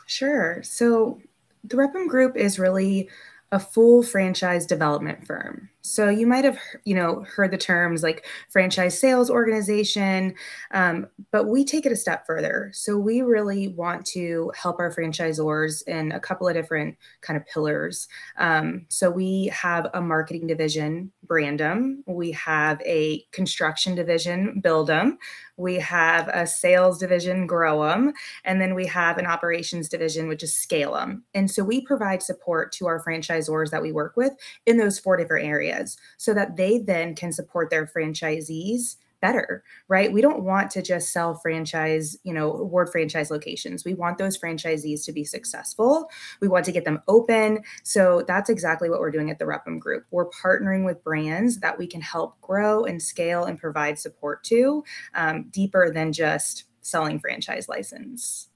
Sure. 0.06 0.62
So 0.62 1.20
the 1.64 1.76
Rep'M 1.76 2.08
Group 2.08 2.36
is 2.36 2.58
really 2.58 3.08
a 3.52 3.58
full 3.58 4.02
franchise 4.02 4.66
development 4.66 5.26
firm. 5.26 5.70
So 5.86 6.08
you 6.08 6.26
might 6.26 6.44
have, 6.44 6.58
you 6.84 6.94
know, 6.94 7.24
heard 7.28 7.52
the 7.52 7.56
terms 7.56 8.02
like 8.02 8.26
franchise 8.48 8.98
sales 8.98 9.30
organization, 9.30 10.34
um, 10.72 11.06
but 11.30 11.46
we 11.46 11.64
take 11.64 11.86
it 11.86 11.92
a 11.92 11.96
step 11.96 12.26
further. 12.26 12.70
So 12.74 12.98
we 12.98 13.22
really 13.22 13.68
want 13.68 14.04
to 14.06 14.52
help 14.56 14.80
our 14.80 14.92
franchisors 14.92 15.86
in 15.86 16.10
a 16.10 16.20
couple 16.20 16.48
of 16.48 16.54
different 16.54 16.96
kind 17.20 17.36
of 17.36 17.46
pillars. 17.46 18.08
Um, 18.36 18.86
so 18.88 19.10
we 19.10 19.46
have 19.46 19.88
a 19.94 20.00
marketing 20.00 20.48
division, 20.48 21.12
Brand'M. 21.24 22.02
We 22.06 22.32
have 22.32 22.82
a 22.82 23.24
construction 23.30 23.94
division, 23.94 24.60
Build'M. 24.60 25.18
We 25.56 25.76
have 25.76 26.28
a 26.28 26.46
sales 26.46 26.98
division, 26.98 27.46
Grow'M, 27.46 28.12
and 28.44 28.60
then 28.60 28.74
we 28.74 28.86
have 28.86 29.16
an 29.16 29.26
operations 29.26 29.88
division, 29.88 30.28
which 30.28 30.42
is 30.42 30.52
Scale'M. 30.52 31.22
And 31.32 31.50
so 31.50 31.64
we 31.64 31.80
provide 31.80 32.22
support 32.22 32.72
to 32.72 32.86
our 32.86 33.02
franchisors 33.02 33.70
that 33.70 33.80
we 33.80 33.92
work 33.92 34.16
with 34.16 34.32
in 34.66 34.76
those 34.76 34.98
four 34.98 35.16
different 35.16 35.46
areas 35.46 35.75
so 36.16 36.34
that 36.34 36.56
they 36.56 36.78
then 36.78 37.14
can 37.14 37.32
support 37.32 37.70
their 37.70 37.86
franchisees 37.86 38.96
better, 39.20 39.64
right? 39.88 40.12
We 40.12 40.20
don't 40.20 40.44
want 40.44 40.70
to 40.72 40.82
just 40.82 41.12
sell 41.12 41.34
franchise, 41.34 42.16
you 42.22 42.32
know, 42.32 42.52
award 42.52 42.90
franchise 42.90 43.30
locations. 43.30 43.84
We 43.84 43.94
want 43.94 44.18
those 44.18 44.38
franchisees 44.38 45.04
to 45.06 45.12
be 45.12 45.24
successful. 45.24 46.10
We 46.40 46.48
want 46.48 46.64
to 46.66 46.72
get 46.72 46.84
them 46.84 47.02
open. 47.08 47.62
So 47.82 48.24
that's 48.26 48.50
exactly 48.50 48.90
what 48.90 49.00
we're 49.00 49.10
doing 49.10 49.30
at 49.30 49.38
the 49.38 49.46
Rep'M 49.46 49.78
Group. 49.78 50.04
We're 50.10 50.28
partnering 50.30 50.84
with 50.84 51.02
brands 51.02 51.58
that 51.60 51.78
we 51.78 51.86
can 51.86 52.00
help 52.00 52.40
grow 52.40 52.84
and 52.84 53.02
scale 53.02 53.44
and 53.44 53.58
provide 53.58 53.98
support 53.98 54.44
to 54.44 54.84
um, 55.14 55.48
deeper 55.50 55.90
than 55.90 56.12
just 56.12 56.64
selling 56.82 57.18
franchise 57.18 57.68
license. 57.68 58.48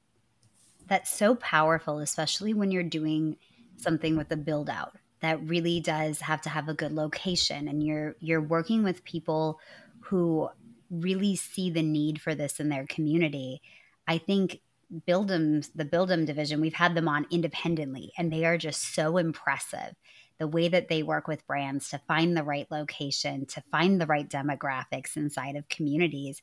That's 0.86 1.10
so 1.10 1.36
powerful, 1.36 1.98
especially 2.00 2.52
when 2.52 2.70
you're 2.70 2.82
doing 2.82 3.36
something 3.76 4.16
with 4.16 4.30
a 4.30 4.36
build 4.36 4.68
out 4.68 4.96
that 5.20 5.42
really 5.46 5.80
does 5.80 6.20
have 6.20 6.40
to 6.42 6.48
have 6.48 6.68
a 6.68 6.74
good 6.74 6.92
location 6.92 7.68
and 7.68 7.82
you're 7.82 8.16
you're 8.20 8.40
working 8.40 8.82
with 8.82 9.04
people 9.04 9.58
who 10.00 10.48
really 10.90 11.36
see 11.36 11.70
the 11.70 11.82
need 11.82 12.20
for 12.20 12.34
this 12.34 12.58
in 12.58 12.68
their 12.68 12.86
community. 12.86 13.62
I 14.08 14.18
think 14.18 14.60
Build'M, 15.06 15.62
the 15.74 15.84
Build'M 15.84 16.24
division, 16.24 16.60
we've 16.60 16.74
had 16.74 16.94
them 16.94 17.08
on 17.08 17.26
independently, 17.30 18.12
and 18.18 18.32
they 18.32 18.44
are 18.44 18.58
just 18.58 18.94
so 18.94 19.16
impressive. 19.18 19.94
The 20.38 20.48
way 20.48 20.68
that 20.68 20.88
they 20.88 21.02
work 21.02 21.28
with 21.28 21.46
brands 21.46 21.90
to 21.90 22.00
find 22.08 22.36
the 22.36 22.42
right 22.42 22.66
location, 22.70 23.46
to 23.46 23.62
find 23.70 24.00
the 24.00 24.06
right 24.06 24.28
demographics 24.28 25.16
inside 25.16 25.54
of 25.54 25.68
communities. 25.68 26.42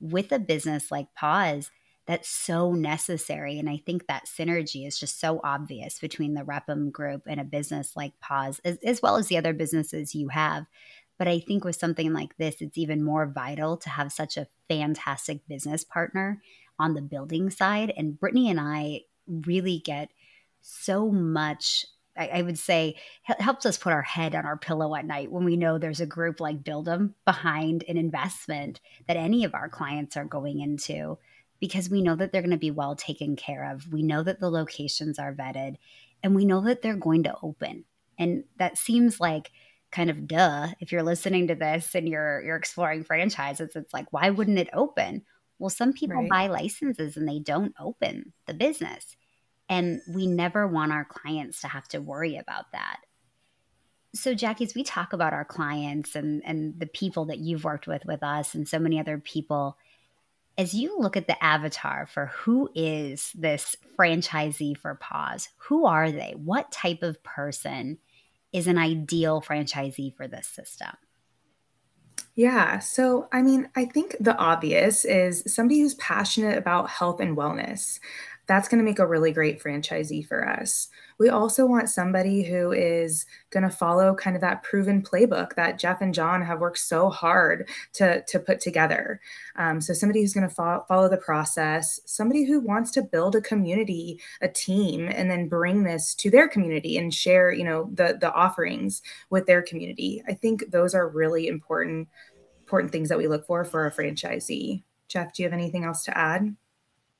With 0.00 0.32
a 0.32 0.38
business 0.38 0.90
like 0.90 1.14
Pause, 1.14 1.70
that's 2.06 2.28
so 2.28 2.72
necessary. 2.72 3.58
And 3.58 3.70
I 3.70 3.80
think 3.84 4.06
that 4.06 4.26
synergy 4.26 4.86
is 4.86 4.98
just 4.98 5.20
so 5.20 5.40
obvious 5.44 5.98
between 5.98 6.34
the 6.34 6.42
Rep'M 6.42 6.90
group 6.90 7.22
and 7.26 7.40
a 7.40 7.44
business 7.44 7.96
like 7.96 8.18
Pause, 8.20 8.60
as, 8.64 8.78
as 8.84 9.00
well 9.00 9.16
as 9.16 9.28
the 9.28 9.36
other 9.36 9.52
businesses 9.52 10.14
you 10.14 10.28
have. 10.28 10.66
But 11.18 11.28
I 11.28 11.38
think 11.38 11.64
with 11.64 11.76
something 11.76 12.12
like 12.12 12.36
this, 12.36 12.56
it's 12.60 12.78
even 12.78 13.04
more 13.04 13.26
vital 13.26 13.76
to 13.76 13.90
have 13.90 14.10
such 14.10 14.36
a 14.36 14.48
fantastic 14.68 15.46
business 15.46 15.84
partner 15.84 16.42
on 16.78 16.94
the 16.94 17.02
building 17.02 17.50
side. 17.50 17.92
And 17.96 18.18
Brittany 18.18 18.50
and 18.50 18.58
I 18.58 19.02
really 19.28 19.78
get 19.78 20.10
so 20.60 21.10
much 21.10 21.86
I, 22.14 22.42
would 22.42 22.58
say 22.58 22.96
helps 23.22 23.64
us 23.64 23.78
put 23.78 23.94
our 23.94 24.02
head 24.02 24.34
on 24.34 24.44
our 24.44 24.58
pillow 24.58 24.94
at 24.94 25.06
night 25.06 25.32
when 25.32 25.44
we 25.44 25.56
know 25.56 25.78
there's 25.78 26.02
a 26.02 26.06
group 26.06 26.40
like 26.40 26.62
Build'M 26.62 27.14
behind 27.24 27.84
an 27.88 27.96
investment 27.96 28.80
that 29.08 29.16
any 29.16 29.44
of 29.44 29.54
our 29.54 29.70
clients 29.70 30.16
are 30.18 30.26
going 30.26 30.60
into 30.60 31.18
because 31.62 31.88
we 31.88 32.02
know 32.02 32.16
that 32.16 32.32
they're 32.32 32.42
going 32.42 32.50
to 32.50 32.56
be 32.56 32.72
well 32.72 32.96
taken 32.96 33.36
care 33.36 33.70
of. 33.70 33.92
We 33.92 34.02
know 34.02 34.24
that 34.24 34.40
the 34.40 34.50
locations 34.50 35.16
are 35.20 35.32
vetted 35.32 35.76
and 36.20 36.34
we 36.34 36.44
know 36.44 36.60
that 36.62 36.82
they're 36.82 36.96
going 36.96 37.22
to 37.22 37.36
open. 37.40 37.84
And 38.18 38.42
that 38.58 38.76
seems 38.76 39.20
like 39.20 39.52
kind 39.92 40.10
of 40.10 40.26
duh 40.26 40.66
if 40.80 40.90
you're 40.90 41.04
listening 41.04 41.46
to 41.46 41.54
this 41.54 41.94
and 41.94 42.08
you're 42.08 42.42
you're 42.42 42.56
exploring 42.56 43.04
franchises 43.04 43.76
it's 43.76 43.92
like 43.92 44.06
why 44.10 44.30
wouldn't 44.30 44.58
it 44.58 44.70
open 44.72 45.22
well 45.58 45.68
some 45.68 45.92
people 45.92 46.16
right. 46.16 46.30
buy 46.30 46.46
licenses 46.46 47.14
and 47.18 47.28
they 47.28 47.38
don't 47.38 47.74
open 47.78 48.32
the 48.46 48.54
business 48.54 49.18
and 49.68 50.00
we 50.08 50.26
never 50.26 50.66
want 50.66 50.92
our 50.92 51.04
clients 51.04 51.60
to 51.60 51.68
have 51.68 51.86
to 51.86 52.00
worry 52.00 52.38
about 52.38 52.72
that 52.72 53.00
so 54.14 54.32
jackie 54.32 54.64
as 54.64 54.74
we 54.74 54.82
talk 54.82 55.12
about 55.12 55.34
our 55.34 55.44
clients 55.44 56.16
and 56.16 56.40
and 56.46 56.72
the 56.80 56.86
people 56.86 57.26
that 57.26 57.40
you've 57.40 57.64
worked 57.64 57.86
with 57.86 58.06
with 58.06 58.22
us 58.22 58.54
and 58.54 58.66
so 58.66 58.78
many 58.78 58.98
other 58.98 59.18
people 59.18 59.76
as 60.58 60.74
you 60.74 60.98
look 60.98 61.16
at 61.16 61.26
the 61.26 61.42
avatar 61.42 62.06
for 62.06 62.26
who 62.26 62.70
is 62.74 63.32
this 63.34 63.76
franchisee 63.98 64.76
for 64.76 64.94
Pause, 64.96 65.48
who 65.56 65.86
are 65.86 66.10
they? 66.10 66.34
What 66.36 66.70
type 66.70 67.02
of 67.02 67.22
person 67.22 67.98
is 68.52 68.66
an 68.66 68.78
ideal 68.78 69.40
franchisee 69.40 70.14
for 70.14 70.28
this 70.28 70.46
system? 70.46 70.90
Yeah. 72.34 72.78
So, 72.78 73.28
I 73.32 73.42
mean, 73.42 73.68
I 73.76 73.84
think 73.84 74.16
the 74.18 74.36
obvious 74.36 75.04
is 75.04 75.42
somebody 75.46 75.80
who's 75.80 75.94
passionate 75.94 76.56
about 76.56 76.88
health 76.88 77.20
and 77.20 77.36
wellness 77.36 77.98
that's 78.46 78.68
going 78.68 78.78
to 78.78 78.84
make 78.84 78.98
a 78.98 79.06
really 79.06 79.30
great 79.30 79.62
franchisee 79.62 80.26
for 80.26 80.46
us. 80.48 80.88
We 81.18 81.28
also 81.28 81.64
want 81.64 81.88
somebody 81.88 82.42
who 82.42 82.72
is 82.72 83.24
going 83.50 83.62
to 83.62 83.70
follow 83.70 84.14
kind 84.14 84.34
of 84.34 84.42
that 84.42 84.64
proven 84.64 85.00
playbook 85.02 85.54
that 85.54 85.78
Jeff 85.78 86.00
and 86.00 86.12
John 86.12 86.42
have 86.42 86.60
worked 86.60 86.78
so 86.78 87.08
hard 87.08 87.68
to, 87.94 88.22
to 88.22 88.40
put 88.40 88.60
together. 88.60 89.20
Um, 89.56 89.80
so, 89.80 89.94
somebody 89.94 90.20
who's 90.20 90.34
going 90.34 90.48
to 90.48 90.54
fo- 90.54 90.84
follow 90.88 91.08
the 91.08 91.16
process, 91.16 92.00
somebody 92.04 92.44
who 92.44 92.60
wants 92.60 92.90
to 92.92 93.02
build 93.02 93.36
a 93.36 93.40
community, 93.40 94.20
a 94.40 94.48
team, 94.48 95.08
and 95.08 95.30
then 95.30 95.48
bring 95.48 95.84
this 95.84 96.14
to 96.16 96.30
their 96.30 96.48
community 96.48 96.98
and 96.98 97.14
share, 97.14 97.52
you 97.52 97.64
know, 97.64 97.90
the, 97.94 98.18
the 98.20 98.32
offerings 98.32 99.02
with 99.30 99.46
their 99.46 99.62
community. 99.62 100.22
I 100.26 100.34
think 100.34 100.70
those 100.70 100.94
are 100.94 101.08
really 101.08 101.46
important, 101.46 102.08
important 102.60 102.90
things 102.90 103.08
that 103.08 103.18
we 103.18 103.28
look 103.28 103.46
for 103.46 103.64
for 103.64 103.86
a 103.86 103.92
franchisee. 103.92 104.82
Jeff, 105.08 105.32
do 105.32 105.42
you 105.42 105.48
have 105.48 105.58
anything 105.58 105.84
else 105.84 106.04
to 106.04 106.18
add? 106.18 106.56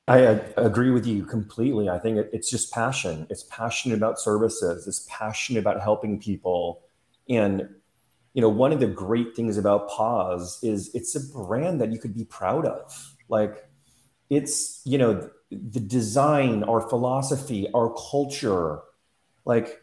I 0.07 0.17
agree 0.57 0.91
with 0.91 1.05
you 1.07 1.25
completely. 1.25 1.89
I 1.89 1.97
think 1.97 2.17
it's 2.33 2.49
just 2.49 2.73
passion. 2.73 3.25
It's 3.29 3.43
passionate 3.43 3.95
about 3.95 4.19
services. 4.19 4.85
It's 4.85 5.07
passionate 5.09 5.59
about 5.59 5.81
helping 5.81 6.19
people. 6.19 6.81
And 7.29 7.69
you 8.33 8.41
know, 8.41 8.49
one 8.49 8.73
of 8.73 8.79
the 8.79 8.87
great 8.87 9.35
things 9.35 9.57
about 9.57 9.89
Pause 9.89 10.59
is 10.63 10.93
it's 10.93 11.15
a 11.15 11.21
brand 11.33 11.79
that 11.79 11.91
you 11.91 11.99
could 11.99 12.15
be 12.15 12.25
proud 12.25 12.65
of. 12.65 13.15
Like 13.29 13.69
it's, 14.29 14.81
you 14.83 14.97
know, 14.97 15.29
the 15.51 15.79
design, 15.79 16.63
our 16.63 16.81
philosophy, 16.81 17.69
our 17.73 17.93
culture, 17.93 18.79
like 19.45 19.79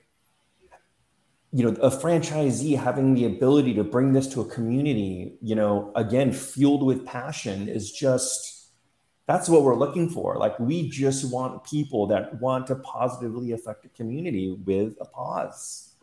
you 1.52 1.64
know, 1.64 1.70
a 1.80 1.90
franchisee 1.90 2.78
having 2.78 3.14
the 3.14 3.24
ability 3.24 3.74
to 3.74 3.82
bring 3.82 4.12
this 4.12 4.28
to 4.28 4.40
a 4.40 4.44
community, 4.44 5.36
you 5.42 5.54
know, 5.54 5.90
again, 5.96 6.32
fueled 6.32 6.84
with 6.84 7.04
passion 7.04 7.68
is 7.68 7.90
just 7.90 8.59
that's 9.30 9.48
what 9.48 9.62
we're 9.62 9.76
looking 9.76 10.08
for. 10.08 10.34
Like 10.36 10.58
we 10.58 10.88
just 10.88 11.30
want 11.32 11.62
people 11.62 12.08
that 12.08 12.40
want 12.40 12.66
to 12.66 12.74
positively 12.74 13.52
affect 13.52 13.84
the 13.84 13.88
community 13.90 14.58
with 14.66 14.96
a 15.00 15.04
Pause. 15.04 15.94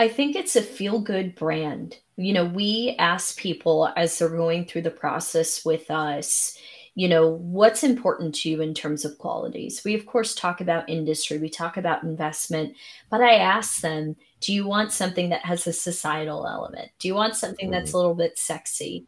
I 0.00 0.08
think 0.08 0.34
it's 0.34 0.56
a 0.56 0.62
feel 0.62 1.00
good 1.00 1.36
brand. 1.36 1.98
You 2.16 2.32
know, 2.32 2.44
we 2.44 2.96
ask 2.98 3.38
people 3.38 3.92
as 3.96 4.18
they're 4.18 4.28
going 4.28 4.64
through 4.64 4.82
the 4.82 4.90
process 4.90 5.64
with 5.64 5.92
us, 5.92 6.58
you 6.96 7.06
know, 7.06 7.28
what's 7.28 7.84
important 7.84 8.34
to 8.36 8.50
you 8.50 8.62
in 8.62 8.74
terms 8.74 9.04
of 9.04 9.18
qualities. 9.18 9.82
We, 9.84 9.94
of 9.94 10.04
course, 10.06 10.34
talk 10.34 10.60
about 10.60 10.88
industry, 10.88 11.38
we 11.38 11.50
talk 11.50 11.76
about 11.76 12.02
investment, 12.02 12.74
but 13.10 13.20
I 13.20 13.34
ask 13.34 13.80
them, 13.80 14.16
do 14.40 14.52
you 14.52 14.66
want 14.66 14.90
something 14.90 15.28
that 15.28 15.44
has 15.44 15.68
a 15.68 15.72
societal 15.72 16.48
element? 16.48 16.90
Do 16.98 17.06
you 17.06 17.14
want 17.14 17.36
something 17.36 17.70
that's 17.70 17.90
mm-hmm. 17.90 17.96
a 17.96 18.00
little 18.00 18.16
bit 18.16 18.38
sexy? 18.40 19.06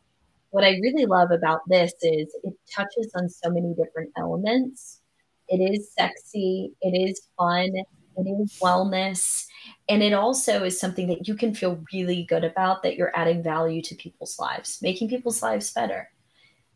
What 0.53 0.65
I 0.65 0.79
really 0.83 1.07
love 1.07 1.31
about 1.31 1.61
this 1.67 1.93
is 2.03 2.35
it 2.45 2.55
touches 2.71 3.11
on 3.17 3.29
so 3.29 3.51
many 3.51 3.75
different 3.75 4.11
elements. 4.19 5.01
It 5.49 5.59
is 5.59 5.93
sexy, 5.99 6.73
it 6.83 6.91
is 6.91 7.29
fun, 7.39 7.73
it 7.75 8.23
is 8.23 8.59
wellness, 8.63 9.47
and 9.89 10.03
it 10.03 10.13
also 10.13 10.63
is 10.63 10.79
something 10.79 11.09
that 11.09 11.27
you 11.27 11.35
can 11.35 11.55
feel 11.55 11.83
really 11.93 12.25
good 12.25 12.45
about 12.45 12.83
that 12.83 12.97
you're 12.97 13.17
adding 13.17 13.43
value 13.43 13.81
to 13.83 13.95
people's 13.95 14.39
lives, 14.39 14.79
making 14.83 15.09
people's 15.09 15.43
lives 15.43 15.73
better. 15.73 16.11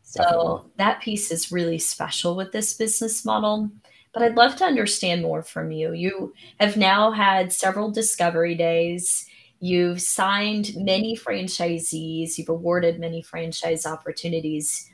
So 0.01 0.23
Definitely. 0.23 0.71
that 0.77 1.01
piece 1.01 1.31
is 1.31 1.51
really 1.51 1.77
special 1.77 2.35
with 2.35 2.51
this 2.51 2.73
business 2.73 3.23
model. 3.23 3.69
But 4.11 4.23
I'd 4.23 4.35
love 4.35 4.55
to 4.55 4.65
understand 4.65 5.21
more 5.21 5.43
from 5.43 5.71
you. 5.71 5.93
You 5.93 6.33
have 6.59 6.77
now 6.77 7.11
had 7.11 7.53
several 7.53 7.91
discovery 7.91 8.55
days 8.55 9.27
You've 9.59 10.01
signed 10.01 10.71
many 10.75 11.15
franchisees, 11.17 12.37
you've 12.37 12.49
awarded 12.49 12.99
many 12.99 13.21
franchise 13.21 13.85
opportunities. 13.85 14.89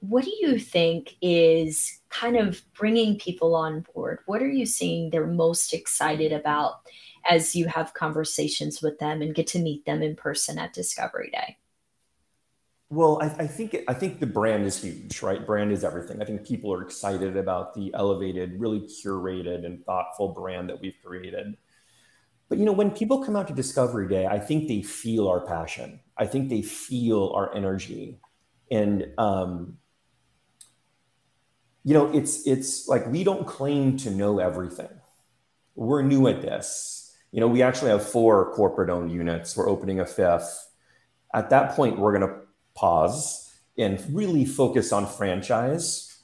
What 0.00 0.24
do 0.24 0.32
you 0.40 0.58
think 0.58 1.16
is 1.20 2.00
kind 2.08 2.36
of 2.36 2.62
bringing 2.74 3.18
people 3.18 3.54
on 3.54 3.86
board? 3.94 4.20
What 4.26 4.42
are 4.42 4.48
you 4.48 4.66
seeing 4.66 5.10
they're 5.10 5.26
most 5.26 5.72
excited 5.72 6.32
about 6.32 6.80
as 7.28 7.54
you 7.54 7.66
have 7.66 7.94
conversations 7.94 8.82
with 8.82 8.98
them 8.98 9.22
and 9.22 9.34
get 9.34 9.46
to 9.48 9.58
meet 9.58 9.84
them 9.84 10.02
in 10.02 10.16
person 10.16 10.58
at 10.58 10.72
Discovery 10.72 11.30
Day? 11.32 11.58
Well, 12.88 13.20
I, 13.22 13.26
I, 13.26 13.46
think 13.46 13.76
I 13.86 13.94
think 13.94 14.18
the 14.18 14.26
brand 14.26 14.66
is 14.66 14.82
huge, 14.82 15.22
right? 15.22 15.46
Brand 15.46 15.70
is 15.70 15.84
everything. 15.84 16.20
I 16.20 16.24
think 16.24 16.44
people 16.44 16.72
are 16.72 16.82
excited 16.82 17.36
about 17.36 17.72
the 17.72 17.92
elevated, 17.94 18.58
really 18.58 18.80
curated, 18.80 19.64
and 19.64 19.84
thoughtful 19.84 20.32
brand 20.32 20.68
that 20.70 20.80
we've 20.80 20.96
created. 21.04 21.56
But 22.50 22.58
you 22.58 22.64
know, 22.64 22.72
when 22.72 22.90
people 22.90 23.24
come 23.24 23.36
out 23.36 23.46
to 23.48 23.54
Discovery 23.54 24.08
Day, 24.08 24.26
I 24.26 24.40
think 24.40 24.66
they 24.66 24.82
feel 24.82 25.28
our 25.28 25.40
passion. 25.40 26.00
I 26.18 26.26
think 26.26 26.50
they 26.50 26.62
feel 26.62 27.32
our 27.34 27.54
energy, 27.54 28.18
and 28.72 29.06
um, 29.18 29.78
you 31.84 31.94
know, 31.94 32.12
it's 32.12 32.44
it's 32.48 32.88
like 32.88 33.06
we 33.06 33.22
don't 33.22 33.46
claim 33.46 33.96
to 33.98 34.10
know 34.10 34.40
everything. 34.40 34.90
We're 35.76 36.02
new 36.02 36.26
at 36.26 36.42
this. 36.42 37.16
You 37.30 37.38
know, 37.38 37.46
we 37.46 37.62
actually 37.62 37.92
have 37.92 38.04
four 38.04 38.52
corporate-owned 38.54 39.12
units. 39.12 39.56
We're 39.56 39.68
opening 39.68 40.00
a 40.00 40.04
fifth. 40.04 40.68
At 41.32 41.50
that 41.50 41.76
point, 41.76 42.00
we're 42.00 42.18
going 42.18 42.28
to 42.28 42.40
pause 42.74 43.54
and 43.78 44.04
really 44.12 44.44
focus 44.44 44.92
on 44.92 45.06
franchise. 45.06 46.18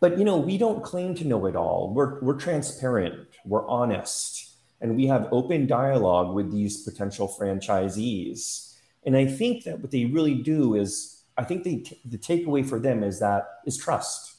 But 0.00 0.18
you 0.18 0.24
know, 0.24 0.38
we 0.38 0.56
don't 0.56 0.82
claim 0.82 1.14
to 1.16 1.26
know 1.26 1.44
it 1.44 1.56
all. 1.56 1.92
We're 1.92 2.20
we're 2.22 2.38
transparent. 2.38 3.28
We're 3.44 3.68
honest 3.68 4.45
and 4.80 4.96
we 4.96 5.06
have 5.06 5.28
open 5.32 5.66
dialogue 5.66 6.34
with 6.34 6.50
these 6.50 6.82
potential 6.82 7.28
franchisees. 7.28 8.74
And 9.04 9.16
I 9.16 9.26
think 9.26 9.64
that 9.64 9.80
what 9.80 9.90
they 9.90 10.04
really 10.04 10.34
do 10.34 10.74
is, 10.74 11.22
I 11.38 11.44
think 11.44 11.64
they 11.64 11.84
the 12.04 12.18
takeaway 12.18 12.66
for 12.66 12.78
them 12.78 13.02
is 13.02 13.20
that 13.20 13.46
is 13.66 13.76
trust. 13.76 14.36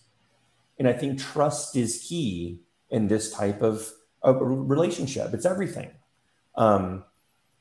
And 0.80 0.88
I 0.88 0.94
think 0.94 1.20
trust 1.20 1.76
is 1.76 2.06
key 2.08 2.62
in 2.90 3.08
this 3.08 3.32
type 3.32 3.62
of, 3.62 3.92
of 4.22 4.38
relationship. 4.42 5.34
It's 5.34 5.46
everything. 5.46 5.90
Um, 6.56 7.04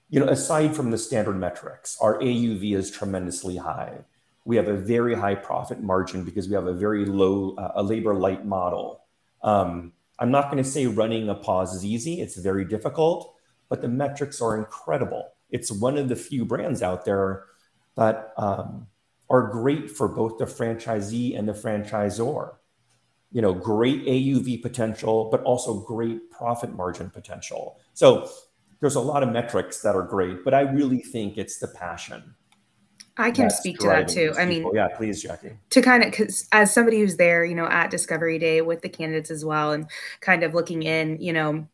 you 0.09 0.21
know, 0.21 0.27
aside 0.27 0.77
from 0.77 0.91
the 0.91 0.99
standard 0.99 1.37
metrics, 1.37 1.97
our 2.01 2.19
AUV 2.19 2.77
is 2.77 2.91
tremendously 2.91 3.57
high. 3.57 3.99
We 4.45 4.57
have 4.57 4.69
a 4.69 4.77
very 4.77 5.15
high 5.15 5.35
profit 5.35 5.83
margin 5.83 6.25
because 6.25 6.49
we 6.49 6.55
have 6.55 6.67
a 6.67 6.73
very 6.73 7.05
low, 7.05 7.57
uh, 7.57 7.73
a 7.77 7.83
labor 7.83 8.15
light 8.15 8.47
model. 8.47 9.01
Um, 9.43 9.93
I'm 10.19 10.31
not 10.31 10.51
going 10.51 10.63
to 10.63 10.69
say 10.69 10.87
running 10.87 11.29
a 11.29 11.35
pause 11.35 11.75
is 11.75 11.85
easy, 11.85 12.21
it's 12.21 12.37
very 12.37 12.65
difficult, 12.65 13.35
but 13.69 13.83
the 13.83 13.89
metrics 13.89 14.41
are 14.41 14.57
incredible. 14.57 15.33
It's 15.51 15.71
one 15.71 15.99
of 15.99 16.09
the 16.09 16.17
few 16.17 16.45
brands 16.45 16.83
out 16.83 17.05
there 17.05 17.45
that 17.97 18.33
um, 18.37 18.87
are 19.29 19.49
great 19.49 19.91
for 19.91 20.09
both 20.09 20.39
the 20.39 20.47
franchisee 20.47 21.39
and 21.39 21.49
the 21.49 21.53
franchisor. 21.53 22.55
You 23.33 23.43
know, 23.43 23.53
great 23.53 24.07
AUV 24.07 24.63
potential, 24.63 25.29
but 25.31 25.43
also 25.43 25.81
great 25.81 26.31
profit 26.31 26.75
margin 26.75 27.11
potential. 27.11 27.79
So 27.93 28.31
there's 28.81 28.95
a 28.95 29.01
lot 29.01 29.23
of 29.23 29.31
metrics 29.31 29.81
that 29.83 29.95
are 29.95 30.03
great, 30.03 30.45
but 30.45 30.55
I 30.55 30.61
really 30.61 31.01
think 31.01 31.37
it's 31.37 31.59
the 31.59 31.69
passion 31.69 32.35
I 33.19 33.31
can 33.31 33.51
speak 33.51 33.79
to 33.79 33.87
that 33.87 34.09
too. 34.09 34.35
I 34.39 34.45
mean, 34.45 34.71
yeah, 34.75 34.89
please, 34.89 35.23
Jackie. 35.23 35.53
To 35.71 35.83
kind 35.83 36.05
of, 36.05 36.11
because 36.11 36.47
as 36.53 36.73
somebody 36.73 37.01
who's 37.01 37.17
there, 37.17 37.45
you 37.45 37.55
know, 37.55 37.67
at 37.67 37.91
Discovery 37.91 38.39
Day 38.39 38.61
with 38.61 38.83
the 38.83 38.89
candidates 38.89 39.31
as 39.31 39.45
well, 39.45 39.73
and 39.73 39.87
kind 40.21 40.43
of 40.43 40.55
looking 40.55 40.83
in, 40.83 41.21
you 41.21 41.33
know, 41.33 41.67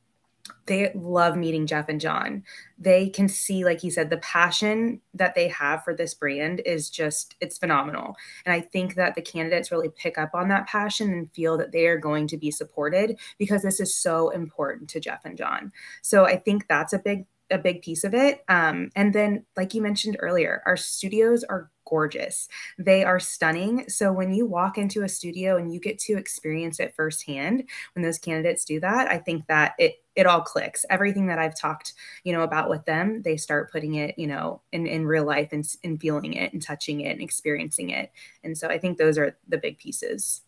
they 0.66 0.92
love 0.94 1.37
meeting 1.37 1.66
Jeff 1.66 1.88
and 1.88 2.00
John. 2.00 2.44
They 2.78 3.09
can 3.09 3.28
see, 3.28 3.64
like 3.64 3.81
he 3.81 3.90
said, 3.90 4.11
the 4.11 4.18
passion 4.18 5.00
that 5.14 5.35
they 5.35 5.48
have 5.48 5.83
for 5.83 5.94
this 5.94 6.14
brand 6.14 6.61
is 6.64 6.88
just, 6.90 7.35
it's 7.40 7.59
phenomenal. 7.59 8.16
And 8.46 8.52
I 8.52 8.61
think 8.61 8.94
that 8.94 9.14
the 9.14 9.22
candidates 9.22 9.72
really 9.72 9.88
pick 9.88 10.18
up 10.18 10.31
on 10.35 10.48
that 10.48 10.68
passion 10.68 11.12
and 11.12 11.33
feel 11.33 11.57
that 11.59 11.72
they 11.72 11.87
are 11.87 11.98
going 11.98 12.28
to 12.28 12.37
be 12.37 12.50
supported 12.50 13.18
because 13.38 13.62
this 13.62 13.81
is 13.81 13.94
so 13.94 14.31
important 14.31 14.88
to 14.90 15.00
Jeff 15.00 15.24
and 15.24 15.37
John. 15.37 15.72
So 16.00 16.26
I 16.26 16.37
think 16.37 16.68
that's 16.68 16.92
a 16.92 16.98
big 16.98 17.26
a 17.52 17.58
big 17.58 17.82
piece 17.82 18.04
of 18.04 18.14
it. 18.14 18.44
Um, 18.48 18.90
and 18.96 19.14
then, 19.14 19.44
like 19.56 19.74
you 19.74 19.82
mentioned 19.82 20.16
earlier, 20.18 20.62
our 20.66 20.76
studios 20.76 21.44
are 21.44 21.70
gorgeous. 21.84 22.48
They 22.78 23.04
are 23.04 23.20
stunning. 23.20 23.84
So 23.88 24.12
when 24.12 24.32
you 24.32 24.46
walk 24.46 24.78
into 24.78 25.02
a 25.02 25.08
studio 25.08 25.58
and 25.58 25.72
you 25.72 25.78
get 25.78 25.98
to 26.00 26.16
experience 26.16 26.80
it 26.80 26.94
firsthand, 26.96 27.64
when 27.94 28.02
those 28.02 28.18
candidates 28.18 28.64
do 28.64 28.80
that, 28.80 29.10
I 29.10 29.18
think 29.18 29.46
that 29.46 29.74
it 29.78 29.96
it 30.14 30.26
all 30.26 30.40
clicks. 30.42 30.84
Everything 30.90 31.26
that 31.26 31.38
I've 31.38 31.58
talked, 31.58 31.94
you 32.24 32.32
know, 32.32 32.42
about 32.42 32.68
with 32.68 32.84
them, 32.84 33.22
they 33.22 33.36
start 33.36 33.72
putting 33.72 33.94
it, 33.94 34.18
you 34.18 34.26
know, 34.26 34.62
in 34.72 34.86
in 34.86 35.06
real 35.06 35.24
life 35.24 35.50
and, 35.52 35.66
and 35.84 36.00
feeling 36.00 36.32
it 36.32 36.52
and 36.52 36.62
touching 36.62 37.00
it 37.00 37.10
and 37.10 37.20
experiencing 37.20 37.90
it. 37.90 38.10
And 38.42 38.56
so 38.56 38.68
I 38.68 38.78
think 38.78 38.96
those 38.96 39.18
are 39.18 39.36
the 39.46 39.58
big 39.58 39.78
pieces. 39.78 40.42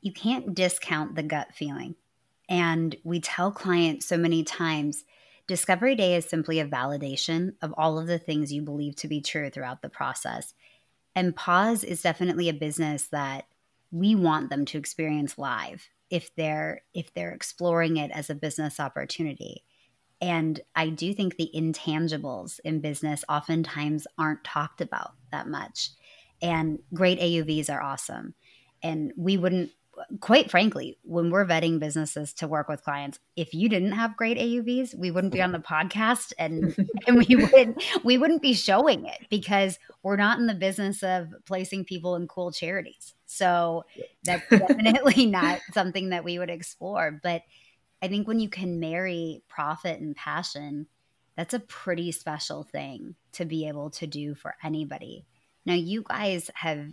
You 0.00 0.12
can't 0.12 0.54
discount 0.54 1.14
the 1.14 1.22
gut 1.22 1.54
feeling. 1.54 1.96
And 2.48 2.96
we 3.04 3.20
tell 3.20 3.52
clients 3.52 4.06
so 4.06 4.16
many 4.16 4.42
times 4.42 5.04
Discovery 5.48 5.94
Day 5.94 6.14
is 6.14 6.26
simply 6.26 6.60
a 6.60 6.66
validation 6.66 7.54
of 7.62 7.74
all 7.76 7.98
of 7.98 8.06
the 8.06 8.18
things 8.18 8.52
you 8.52 8.60
believe 8.60 8.94
to 8.96 9.08
be 9.08 9.22
true 9.22 9.48
throughout 9.48 9.80
the 9.80 9.88
process. 9.88 10.52
And 11.16 11.34
Pause 11.34 11.84
is 11.84 12.02
definitely 12.02 12.50
a 12.50 12.54
business 12.54 13.08
that 13.08 13.46
we 13.90 14.14
want 14.14 14.50
them 14.50 14.66
to 14.66 14.78
experience 14.78 15.38
live 15.38 15.88
if 16.10 16.34
they're 16.36 16.82
if 16.92 17.12
they're 17.14 17.32
exploring 17.32 17.96
it 17.96 18.10
as 18.10 18.28
a 18.28 18.34
business 18.34 18.78
opportunity. 18.78 19.64
And 20.20 20.60
I 20.74 20.90
do 20.90 21.14
think 21.14 21.36
the 21.36 21.50
intangibles 21.54 22.60
in 22.62 22.80
business 22.80 23.24
oftentimes 23.28 24.06
aren't 24.18 24.44
talked 24.44 24.82
about 24.82 25.12
that 25.32 25.48
much. 25.48 25.90
And 26.42 26.78
great 26.92 27.20
AUVs 27.20 27.70
are 27.70 27.82
awesome. 27.82 28.34
And 28.82 29.12
we 29.16 29.38
wouldn't 29.38 29.70
quite 30.20 30.50
frankly, 30.50 30.98
when 31.02 31.30
we're 31.30 31.44
vetting 31.44 31.78
businesses 31.78 32.32
to 32.34 32.48
work 32.48 32.68
with 32.68 32.82
clients, 32.82 33.18
if 33.36 33.54
you 33.54 33.68
didn't 33.68 33.92
have 33.92 34.16
great 34.16 34.38
AUVs, 34.38 34.94
we 34.94 35.10
wouldn't 35.10 35.32
be 35.32 35.42
on 35.42 35.52
the 35.52 35.58
podcast 35.58 36.32
and 36.38 36.74
and 37.06 37.18
we 37.18 37.36
wouldn't 37.36 37.82
we 38.04 38.18
wouldn't 38.18 38.42
be 38.42 38.54
showing 38.54 39.06
it 39.06 39.26
because 39.30 39.78
we're 40.02 40.16
not 40.16 40.38
in 40.38 40.46
the 40.46 40.54
business 40.54 41.02
of 41.02 41.34
placing 41.46 41.84
people 41.84 42.16
in 42.16 42.26
cool 42.28 42.52
charities. 42.52 43.14
So 43.26 43.84
that's 44.24 44.46
definitely 44.50 45.26
not 45.26 45.60
something 45.72 46.10
that 46.10 46.24
we 46.24 46.38
would 46.38 46.50
explore. 46.50 47.18
But 47.22 47.42
I 48.00 48.08
think 48.08 48.28
when 48.28 48.40
you 48.40 48.48
can 48.48 48.80
marry 48.80 49.42
profit 49.48 50.00
and 50.00 50.14
passion, 50.14 50.86
that's 51.36 51.54
a 51.54 51.60
pretty 51.60 52.12
special 52.12 52.62
thing 52.64 53.14
to 53.32 53.44
be 53.44 53.68
able 53.68 53.90
to 53.90 54.06
do 54.06 54.34
for 54.34 54.54
anybody. 54.62 55.24
Now, 55.64 55.74
you 55.74 56.02
guys 56.02 56.50
have 56.54 56.88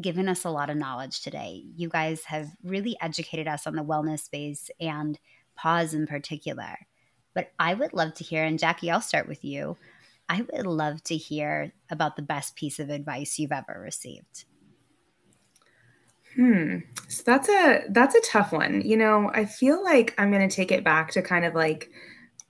given 0.00 0.28
us 0.28 0.44
a 0.44 0.50
lot 0.50 0.70
of 0.70 0.76
knowledge 0.76 1.20
today. 1.20 1.64
You 1.76 1.88
guys 1.88 2.24
have 2.24 2.48
really 2.62 2.96
educated 3.00 3.46
us 3.46 3.66
on 3.66 3.76
the 3.76 3.84
wellness 3.84 4.20
space 4.20 4.70
and 4.80 5.18
pause 5.56 5.94
in 5.94 6.06
particular. 6.06 6.76
But 7.34 7.52
I 7.58 7.74
would 7.74 7.92
love 7.92 8.14
to 8.14 8.24
hear, 8.24 8.44
and 8.44 8.58
Jackie, 8.58 8.90
I'll 8.90 9.00
start 9.00 9.28
with 9.28 9.44
you. 9.44 9.76
I 10.28 10.42
would 10.52 10.66
love 10.66 11.02
to 11.04 11.16
hear 11.16 11.72
about 11.90 12.16
the 12.16 12.22
best 12.22 12.56
piece 12.56 12.78
of 12.78 12.90
advice 12.90 13.38
you've 13.38 13.52
ever 13.52 13.80
received. 13.80 14.44
Hmm. 16.34 16.78
So 17.08 17.22
that's 17.24 17.48
a 17.48 17.84
that's 17.90 18.14
a 18.14 18.20
tough 18.22 18.50
one. 18.50 18.80
You 18.80 18.96
know, 18.96 19.30
I 19.32 19.44
feel 19.44 19.82
like 19.84 20.14
I'm 20.18 20.32
going 20.32 20.48
to 20.48 20.54
take 20.54 20.72
it 20.72 20.82
back 20.82 21.12
to 21.12 21.22
kind 21.22 21.44
of 21.44 21.54
like 21.54 21.90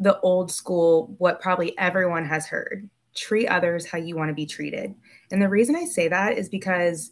the 0.01 0.19
old 0.21 0.51
school 0.51 1.15
what 1.19 1.41
probably 1.41 1.77
everyone 1.79 2.25
has 2.27 2.47
heard. 2.47 2.89
Treat 3.15 3.47
others 3.49 3.87
how 3.87 3.99
you 3.99 4.17
want 4.17 4.31
to 4.31 4.35
be 4.35 4.47
treated. 4.47 4.95
And 5.31 5.43
the 5.43 5.49
reason 5.49 5.77
I 5.77 5.85
say 5.85 6.09
that 6.09 6.39
is 6.39 6.49
because 6.49 7.11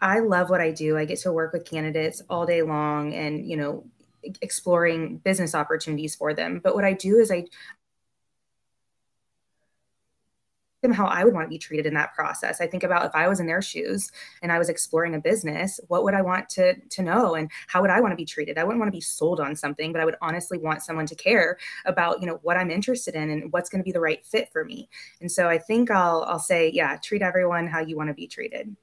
I 0.00 0.20
love 0.20 0.50
what 0.50 0.60
I 0.60 0.70
do. 0.70 0.96
I 0.96 1.04
get 1.04 1.18
to 1.20 1.32
work 1.32 1.52
with 1.52 1.64
candidates 1.64 2.22
all 2.28 2.46
day 2.46 2.62
long 2.62 3.14
and, 3.14 3.48
you 3.48 3.56
know, 3.56 3.84
exploring 4.42 5.18
business 5.18 5.54
opportunities 5.54 6.14
for 6.14 6.34
them. 6.34 6.60
But 6.62 6.74
what 6.74 6.84
I 6.84 6.92
do 6.92 7.18
is 7.18 7.30
I 7.30 7.44
them 10.82 10.92
how 10.92 11.06
I 11.06 11.24
would 11.24 11.34
want 11.34 11.44
to 11.44 11.50
be 11.50 11.58
treated 11.58 11.86
in 11.86 11.94
that 11.94 12.14
process. 12.14 12.60
I 12.60 12.66
think 12.66 12.84
about 12.84 13.06
if 13.06 13.14
I 13.14 13.26
was 13.28 13.40
in 13.40 13.46
their 13.46 13.62
shoes 13.62 14.10
and 14.42 14.52
I 14.52 14.58
was 14.58 14.68
exploring 14.68 15.14
a 15.14 15.20
business, 15.20 15.80
what 15.88 16.04
would 16.04 16.14
I 16.14 16.22
want 16.22 16.48
to 16.50 16.74
to 16.76 17.02
know 17.02 17.34
and 17.34 17.50
how 17.66 17.80
would 17.80 17.90
I 17.90 18.00
want 18.00 18.12
to 18.12 18.16
be 18.16 18.24
treated? 18.24 18.58
I 18.58 18.64
wouldn't 18.64 18.78
want 18.78 18.88
to 18.88 18.96
be 18.96 19.00
sold 19.00 19.40
on 19.40 19.56
something, 19.56 19.92
but 19.92 20.00
I 20.00 20.04
would 20.04 20.16
honestly 20.20 20.58
want 20.58 20.82
someone 20.82 21.06
to 21.06 21.14
care 21.14 21.58
about, 21.84 22.20
you 22.20 22.26
know, 22.26 22.38
what 22.42 22.56
I'm 22.56 22.70
interested 22.70 23.14
in 23.14 23.30
and 23.30 23.52
what's 23.52 23.68
going 23.68 23.80
to 23.80 23.84
be 23.84 23.92
the 23.92 24.00
right 24.00 24.24
fit 24.24 24.50
for 24.52 24.64
me. 24.64 24.88
And 25.20 25.30
so 25.30 25.48
I 25.48 25.58
think 25.58 25.90
I'll 25.90 26.24
I'll 26.28 26.38
say, 26.38 26.70
yeah, 26.72 26.96
treat 26.96 27.22
everyone 27.22 27.66
how 27.66 27.80
you 27.80 27.96
want 27.96 28.08
to 28.08 28.14
be 28.14 28.28
treated 28.28 28.76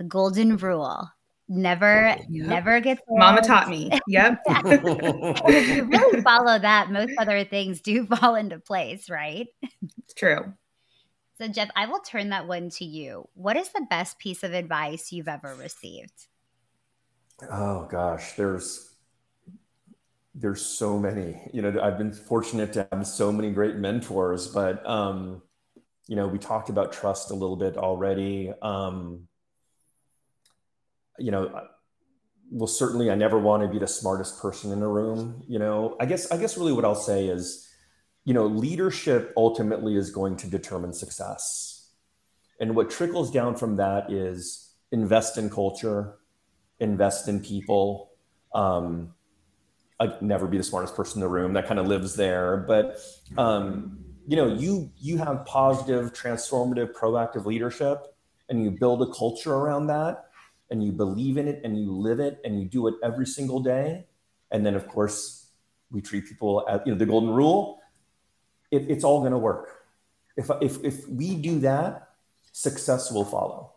the 0.00 0.04
golden 0.04 0.56
rule. 0.56 1.10
Never 1.46 2.16
yep. 2.30 2.48
never 2.48 2.80
get 2.80 3.00
old. 3.06 3.18
mama 3.18 3.42
taught 3.42 3.68
me. 3.68 3.90
Yep. 4.08 4.40
If 4.48 5.76
you 5.76 5.84
really 5.84 6.22
follow 6.22 6.58
that 6.58 6.90
most 6.90 7.12
other 7.18 7.44
things 7.44 7.82
do 7.82 8.06
fall 8.16 8.34
into 8.34 8.58
place 8.58 9.10
right? 9.10 9.48
It's 9.98 10.14
true. 10.14 10.54
So 11.38 11.48
jeff 11.48 11.68
i 11.76 11.84
will 11.86 12.00
turn 12.00 12.30
that 12.30 12.48
one 12.48 12.70
to 12.70 12.84
you. 12.86 13.28
What 13.34 13.58
is 13.58 13.68
the 13.68 13.86
best 13.90 14.18
piece 14.18 14.42
of 14.42 14.54
advice 14.54 15.12
you've 15.12 15.28
ever 15.28 15.54
received? 15.54 16.28
Oh 17.50 17.86
gosh. 17.90 18.32
There's 18.34 18.90
there's 20.34 20.64
so 20.64 20.98
many. 20.98 21.36
You 21.52 21.60
know 21.60 21.78
i've 21.82 21.98
been 21.98 22.12
fortunate 22.12 22.72
to 22.72 22.88
have 22.90 23.06
so 23.06 23.30
many 23.30 23.50
great 23.50 23.76
mentors 23.76 24.46
but 24.48 24.86
um 24.88 25.42
you 26.06 26.16
know 26.16 26.26
we 26.26 26.38
talked 26.38 26.70
about 26.70 26.90
trust 26.90 27.32
a 27.32 27.34
little 27.34 27.56
bit 27.56 27.76
already. 27.76 28.50
Um 28.62 29.26
you 31.20 31.30
know, 31.30 31.68
well, 32.50 32.66
certainly 32.66 33.10
I 33.10 33.14
never 33.14 33.38
want 33.38 33.62
to 33.62 33.68
be 33.68 33.78
the 33.78 33.86
smartest 33.86 34.40
person 34.40 34.72
in 34.72 34.80
the 34.80 34.88
room. 34.88 35.42
You 35.46 35.58
know, 35.58 35.96
I 36.00 36.06
guess, 36.06 36.30
I 36.30 36.36
guess 36.36 36.56
really 36.56 36.72
what 36.72 36.84
I'll 36.84 36.94
say 36.94 37.28
is, 37.28 37.68
you 38.24 38.34
know, 38.34 38.46
leadership 38.46 39.32
ultimately 39.36 39.96
is 39.96 40.10
going 40.10 40.36
to 40.36 40.48
determine 40.48 40.92
success. 40.92 41.90
And 42.58 42.74
what 42.74 42.90
trickles 42.90 43.30
down 43.30 43.56
from 43.56 43.76
that 43.76 44.12
is 44.12 44.74
invest 44.92 45.38
in 45.38 45.48
culture, 45.48 46.16
invest 46.80 47.28
in 47.28 47.40
people. 47.40 48.10
Um, 48.54 49.14
I'd 49.98 50.20
never 50.20 50.46
be 50.46 50.58
the 50.58 50.64
smartest 50.64 50.96
person 50.96 51.18
in 51.18 51.20
the 51.20 51.28
room. 51.28 51.52
That 51.52 51.66
kind 51.66 51.78
of 51.78 51.86
lives 51.86 52.16
there. 52.16 52.58
But 52.58 52.98
um, 53.38 53.98
you 54.26 54.36
know, 54.36 54.46
you 54.46 54.90
you 54.98 55.18
have 55.18 55.46
positive, 55.46 56.12
transformative, 56.12 56.92
proactive 56.92 57.46
leadership, 57.46 58.06
and 58.48 58.62
you 58.62 58.70
build 58.70 59.02
a 59.02 59.12
culture 59.12 59.54
around 59.54 59.86
that 59.86 60.29
and 60.70 60.84
you 60.84 60.92
believe 60.92 61.36
in 61.36 61.48
it 61.48 61.60
and 61.64 61.78
you 61.78 61.92
live 61.92 62.20
it 62.20 62.40
and 62.44 62.60
you 62.60 62.66
do 62.66 62.86
it 62.88 62.94
every 63.02 63.26
single 63.26 63.60
day 63.60 64.06
and 64.50 64.64
then 64.64 64.74
of 64.74 64.86
course 64.88 65.48
we 65.90 66.00
treat 66.00 66.26
people 66.26 66.64
as 66.68 66.80
you 66.86 66.92
know 66.92 66.98
the 66.98 67.06
golden 67.06 67.30
rule 67.30 67.80
it, 68.70 68.88
it's 68.88 69.04
all 69.04 69.20
going 69.20 69.32
to 69.32 69.38
work 69.38 69.84
if, 70.36 70.50
if 70.60 70.82
if 70.84 71.08
we 71.08 71.34
do 71.34 71.58
that 71.58 72.10
success 72.52 73.10
will 73.10 73.24
follow 73.24 73.72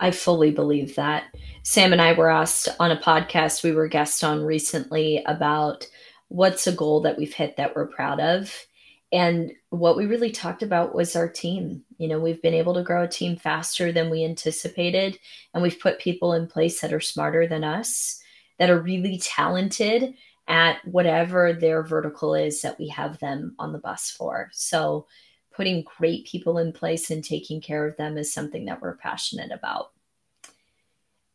I 0.00 0.12
fully 0.12 0.52
believe 0.52 0.94
that. 0.94 1.24
Sam 1.64 1.92
and 1.92 2.00
I 2.00 2.12
were 2.12 2.30
asked 2.30 2.68
on 2.78 2.92
a 2.92 2.96
podcast 2.96 3.64
we 3.64 3.72
were 3.72 3.88
guests 3.88 4.22
on 4.22 4.44
recently 4.44 5.24
about 5.26 5.88
what's 6.28 6.66
a 6.66 6.72
goal 6.72 7.00
that 7.00 7.18
we've 7.18 7.34
hit 7.34 7.56
that 7.56 7.74
we're 7.74 7.88
proud 7.88 8.20
of. 8.20 8.67
And 9.10 9.52
what 9.70 9.96
we 9.96 10.06
really 10.06 10.30
talked 10.30 10.62
about 10.62 10.94
was 10.94 11.16
our 11.16 11.28
team. 11.28 11.82
You 11.96 12.08
know, 12.08 12.18
we've 12.18 12.42
been 12.42 12.54
able 12.54 12.74
to 12.74 12.82
grow 12.82 13.04
a 13.04 13.08
team 13.08 13.36
faster 13.36 13.90
than 13.90 14.10
we 14.10 14.24
anticipated, 14.24 15.18
and 15.54 15.62
we've 15.62 15.80
put 15.80 15.98
people 15.98 16.34
in 16.34 16.46
place 16.46 16.80
that 16.80 16.92
are 16.92 17.00
smarter 17.00 17.46
than 17.46 17.64
us, 17.64 18.20
that 18.58 18.70
are 18.70 18.80
really 18.80 19.18
talented 19.18 20.14
at 20.46 20.84
whatever 20.84 21.52
their 21.52 21.82
vertical 21.82 22.34
is 22.34 22.62
that 22.62 22.78
we 22.78 22.88
have 22.88 23.18
them 23.18 23.54
on 23.58 23.72
the 23.72 23.78
bus 23.78 24.10
for. 24.10 24.50
So, 24.52 25.06
putting 25.52 25.84
great 25.98 26.24
people 26.26 26.58
in 26.58 26.72
place 26.72 27.10
and 27.10 27.24
taking 27.24 27.60
care 27.60 27.86
of 27.86 27.96
them 27.96 28.16
is 28.16 28.32
something 28.32 28.66
that 28.66 28.80
we're 28.80 28.96
passionate 28.96 29.50
about. 29.50 29.90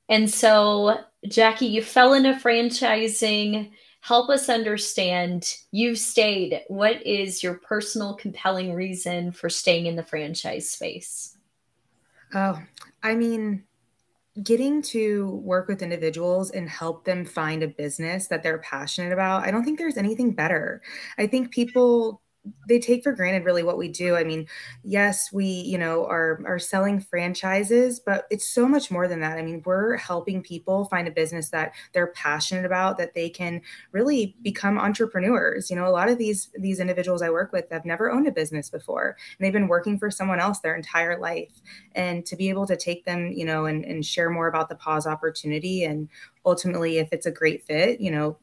And 0.08 0.30
so, 0.30 1.00
Jackie, 1.28 1.66
you 1.66 1.82
fell 1.82 2.14
into 2.14 2.34
franchising 2.34 3.72
help 4.04 4.30
us 4.30 4.50
understand 4.50 5.56
you've 5.72 5.98
stayed. 5.98 6.62
What 6.68 7.02
is 7.06 7.42
your 7.42 7.54
personal 7.56 8.16
compelling 8.16 8.74
reason 8.74 9.32
for 9.32 9.50
staying 9.50 9.86
in 9.86 9.96
the 9.96 10.04
franchise 10.04 10.70
space? 10.70 11.38
Oh, 12.34 12.60
I 13.02 13.16
mean, 13.16 13.64
getting 14.44 14.82
to 14.82 15.30
work 15.46 15.70
with 15.70 15.82
individuals 15.82 16.52
and 16.52 16.68
help 16.68 17.06
them 17.06 17.24
find 17.24 17.64
a 17.64 17.68
business 17.70 18.28
that 18.28 18.44
they're 18.44 18.58
passionate 18.58 19.14
about, 19.14 19.44
I 19.44 19.52
don't 19.52 19.64
think 19.64 19.80
there's 19.80 19.98
anything 19.98 20.32
better. 20.32 20.82
I 21.18 21.26
think 21.26 21.52
people 21.52 22.22
they 22.68 22.80
take 22.80 23.04
for 23.04 23.14
granted 23.14 23.46
really 23.46 23.64
what 23.64 23.78
we 23.78 23.88
do. 23.88 24.16
I 24.16 24.24
mean, 24.24 24.48
yes, 24.84 25.32
we, 25.32 25.46
you 25.46 25.78
know, 25.78 26.06
are 26.06 26.42
are 26.46 26.60
selling 26.60 27.00
franchises, 27.00 28.00
but 28.00 28.26
it's 28.30 28.48
so 28.48 28.68
much 28.68 28.92
more 28.92 29.08
than 29.08 29.22
that. 29.22 29.38
I 29.38 29.42
mean, 29.42 29.62
we're 29.66 29.98
helping 29.98 30.42
people 30.42 30.86
find 30.86 31.08
a 31.08 31.12
business 31.12 31.50
that 31.52 31.74
they're 31.94 32.08
passionate 32.08 32.66
about 32.66 32.98
that 32.98 33.14
they 33.14 33.30
can 33.30 33.62
really 33.92 34.36
become 34.42 34.78
entrepreneurs. 34.78 35.70
You 35.70 35.76
know, 35.76 35.88
a 35.88 35.90
lot 35.90 36.10
of 36.10 36.18
these 36.18 36.50
these 36.58 36.80
individuals 36.80 37.22
I 37.22 37.30
work 37.30 37.52
with 37.54 37.66
have 37.72 37.86
never 37.86 38.12
owned 38.12 38.28
a 38.28 38.32
business 38.32 38.70
before 38.70 39.16
and 39.38 39.46
they've 39.46 39.54
been 39.54 39.68
working 39.68 39.98
for 39.98 40.12
someone 40.12 40.40
else 40.40 40.60
their 40.60 40.76
entire 40.76 41.20
life. 41.20 41.62
And 41.96 42.26
to 42.26 42.36
be 42.36 42.50
able 42.50 42.68
to 42.68 42.76
take 42.76 43.06
them, 43.06 43.32
you 43.32 43.46
know, 43.46 43.66
and, 43.66 43.86
and 43.86 44.06
share 44.06 44.30
more 44.30 44.48
about 44.48 44.70
the 44.70 44.76
pause 44.76 45.08
opportunity 45.08 45.84
and 45.84 46.10
ultimately 46.46 46.98
if 46.98 47.10
it's 47.12 47.26
a 47.26 47.32
great 47.32 47.64
fit, 47.64 48.02
you 48.02 48.12
know, 48.12 48.38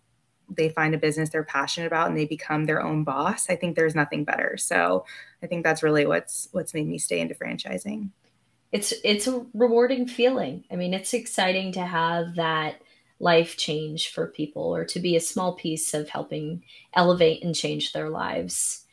they 0.57 0.68
find 0.68 0.94
a 0.94 0.98
business 0.98 1.30
they're 1.30 1.44
passionate 1.44 1.86
about 1.86 2.09
and 2.09 2.16
they 2.16 2.26
become 2.26 2.64
their 2.64 2.82
own 2.82 3.05
boss 3.05 3.48
i 3.48 3.57
think 3.57 3.76
there's 3.76 3.94
nothing 3.94 4.24
better. 4.24 4.57
So 4.57 5.05
i 5.42 5.46
think 5.46 5.64
that's 5.64 5.82
really 5.82 6.07
what's 6.07 6.48
what's 6.53 6.74
made 6.74 6.86
me 6.86 6.98
stay 6.98 7.20
into 7.20 7.34
franchising. 7.34 8.11
It's 8.72 8.92
it's 9.05 9.26
a 9.26 9.44
rewarding 9.55 10.07
feeling. 10.07 10.64
I 10.70 10.76
mean 10.76 10.94
it's 10.94 11.14
exciting 11.14 11.72
to 11.72 11.84
have 11.84 12.36
that 12.36 12.82
life 13.18 13.57
change 13.57 14.12
for 14.12 14.28
people 14.28 14.74
or 14.74 14.84
to 14.86 14.98
be 14.98 15.16
a 15.16 15.20
small 15.20 15.55
piece 15.55 15.92
of 15.92 16.09
helping 16.09 16.64
elevate 16.94 17.44
and 17.44 17.55
change 17.55 17.92
their 17.92 18.09
lives. 18.09 18.86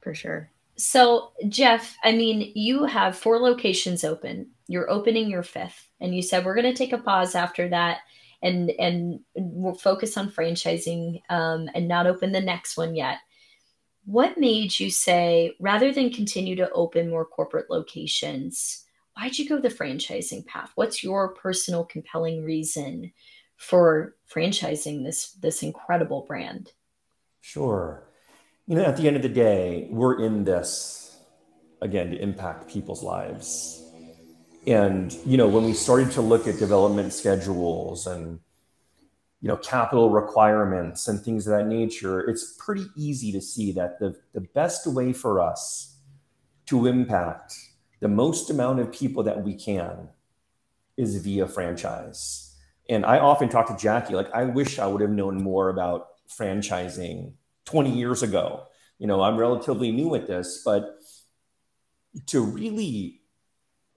For 0.00 0.14
sure. 0.14 0.50
So 0.76 1.32
jeff 1.48 1.96
i 2.04 2.12
mean 2.12 2.52
you 2.54 2.84
have 2.84 3.16
four 3.16 3.38
locations 3.38 4.04
open. 4.04 4.50
You're 4.68 4.90
opening 4.90 5.30
your 5.30 5.42
fifth. 5.42 5.88
And 6.00 6.14
you 6.14 6.22
said 6.22 6.44
we're 6.44 6.54
going 6.54 6.72
to 6.72 6.78
take 6.78 6.92
a 6.92 6.98
pause 6.98 7.34
after 7.34 7.68
that 7.70 7.98
and 8.42 8.70
and 8.78 9.20
we'll 9.34 9.74
focus 9.74 10.16
on 10.16 10.30
franchising 10.30 11.20
um, 11.30 11.68
and 11.74 11.88
not 11.88 12.06
open 12.06 12.32
the 12.32 12.40
next 12.40 12.76
one 12.76 12.94
yet 12.94 13.18
what 14.04 14.38
made 14.38 14.78
you 14.78 14.90
say 14.90 15.54
rather 15.60 15.92
than 15.92 16.10
continue 16.10 16.56
to 16.56 16.70
open 16.70 17.10
more 17.10 17.26
corporate 17.26 17.68
locations 17.68 18.84
why'd 19.18 19.38
you 19.38 19.48
go 19.48 19.58
the 19.58 19.68
franchising 19.68 20.46
path? 20.46 20.70
What's 20.74 21.02
your 21.02 21.34
personal 21.34 21.84
compelling 21.84 22.44
reason 22.44 23.12
for 23.56 24.14
franchising 24.32 25.04
this 25.04 25.32
this 25.32 25.62
incredible 25.62 26.24
brand? 26.26 26.72
Sure. 27.40 28.04
You 28.66 28.76
know, 28.76 28.84
at 28.84 28.96
the 28.96 29.08
end 29.08 29.16
of 29.16 29.22
the 29.22 29.28
day, 29.28 29.88
we're 29.90 30.22
in 30.22 30.44
this 30.44 31.18
again 31.80 32.10
to 32.10 32.22
impact 32.22 32.68
people's 32.68 33.02
lives. 33.02 33.82
And 34.68 35.14
you 35.24 35.38
know, 35.38 35.48
when 35.48 35.64
we 35.64 35.72
started 35.72 36.10
to 36.12 36.20
look 36.20 36.46
at 36.46 36.58
development 36.58 37.14
schedules 37.14 38.06
and 38.06 38.38
you 39.40 39.48
know 39.48 39.56
capital 39.56 40.10
requirements 40.10 41.08
and 41.08 41.18
things 41.18 41.46
of 41.46 41.56
that 41.56 41.66
nature, 41.66 42.20
it's 42.20 42.54
pretty 42.58 42.84
easy 42.94 43.32
to 43.32 43.40
see 43.40 43.72
that 43.72 43.98
the, 43.98 44.14
the 44.34 44.42
best 44.42 44.86
way 44.86 45.14
for 45.14 45.40
us 45.40 45.96
to 46.66 46.86
impact 46.86 47.54
the 48.00 48.08
most 48.08 48.50
amount 48.50 48.78
of 48.78 48.92
people 48.92 49.22
that 49.22 49.42
we 49.42 49.54
can 49.54 50.10
is 50.98 51.16
via 51.22 51.46
franchise. 51.46 52.54
And 52.90 53.06
I 53.06 53.20
often 53.20 53.48
talk 53.48 53.68
to 53.68 53.76
Jackie, 53.76 54.14
like, 54.14 54.30
I 54.34 54.44
wish 54.44 54.78
I 54.78 54.86
would 54.86 55.00
have 55.00 55.10
known 55.10 55.42
more 55.42 55.70
about 55.70 56.08
franchising 56.28 57.32
20 57.64 57.90
years 57.90 58.22
ago. 58.22 58.64
You 58.98 59.06
know, 59.06 59.22
I'm 59.22 59.38
relatively 59.38 59.92
new 59.92 60.14
at 60.14 60.26
this, 60.26 60.62
but 60.62 60.98
to 62.26 62.42
really 62.42 63.17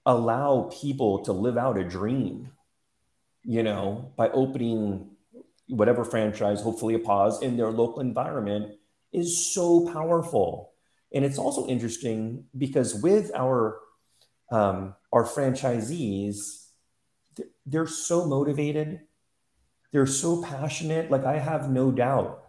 allow 0.05 0.69
people 0.81 1.19
to 1.19 1.31
live 1.31 1.57
out 1.57 1.77
a 1.77 1.83
dream, 1.83 2.51
you 3.43 3.63
know, 3.63 4.11
by 4.15 4.29
opening 4.29 5.11
whatever 5.67 6.03
franchise, 6.03 6.61
hopefully 6.61 6.95
a 6.95 6.99
pause 6.99 7.41
in 7.41 7.57
their 7.57 7.71
local 7.71 8.01
environment 8.01 8.73
is 9.13 9.53
so 9.53 9.91
powerful. 9.91 10.73
And 11.13 11.25
it's 11.25 11.37
also 11.37 11.67
interesting 11.67 12.45
because 12.57 12.95
with 12.95 13.31
our 13.35 13.79
um, 14.51 14.95
our 15.13 15.23
franchisees, 15.23 16.65
they're 17.65 17.87
so 17.87 18.25
motivated, 18.25 19.01
they're 19.91 20.05
so 20.05 20.43
passionate. 20.43 21.09
Like 21.09 21.25
I 21.25 21.37
have 21.37 21.69
no 21.69 21.91
doubt 21.91 22.40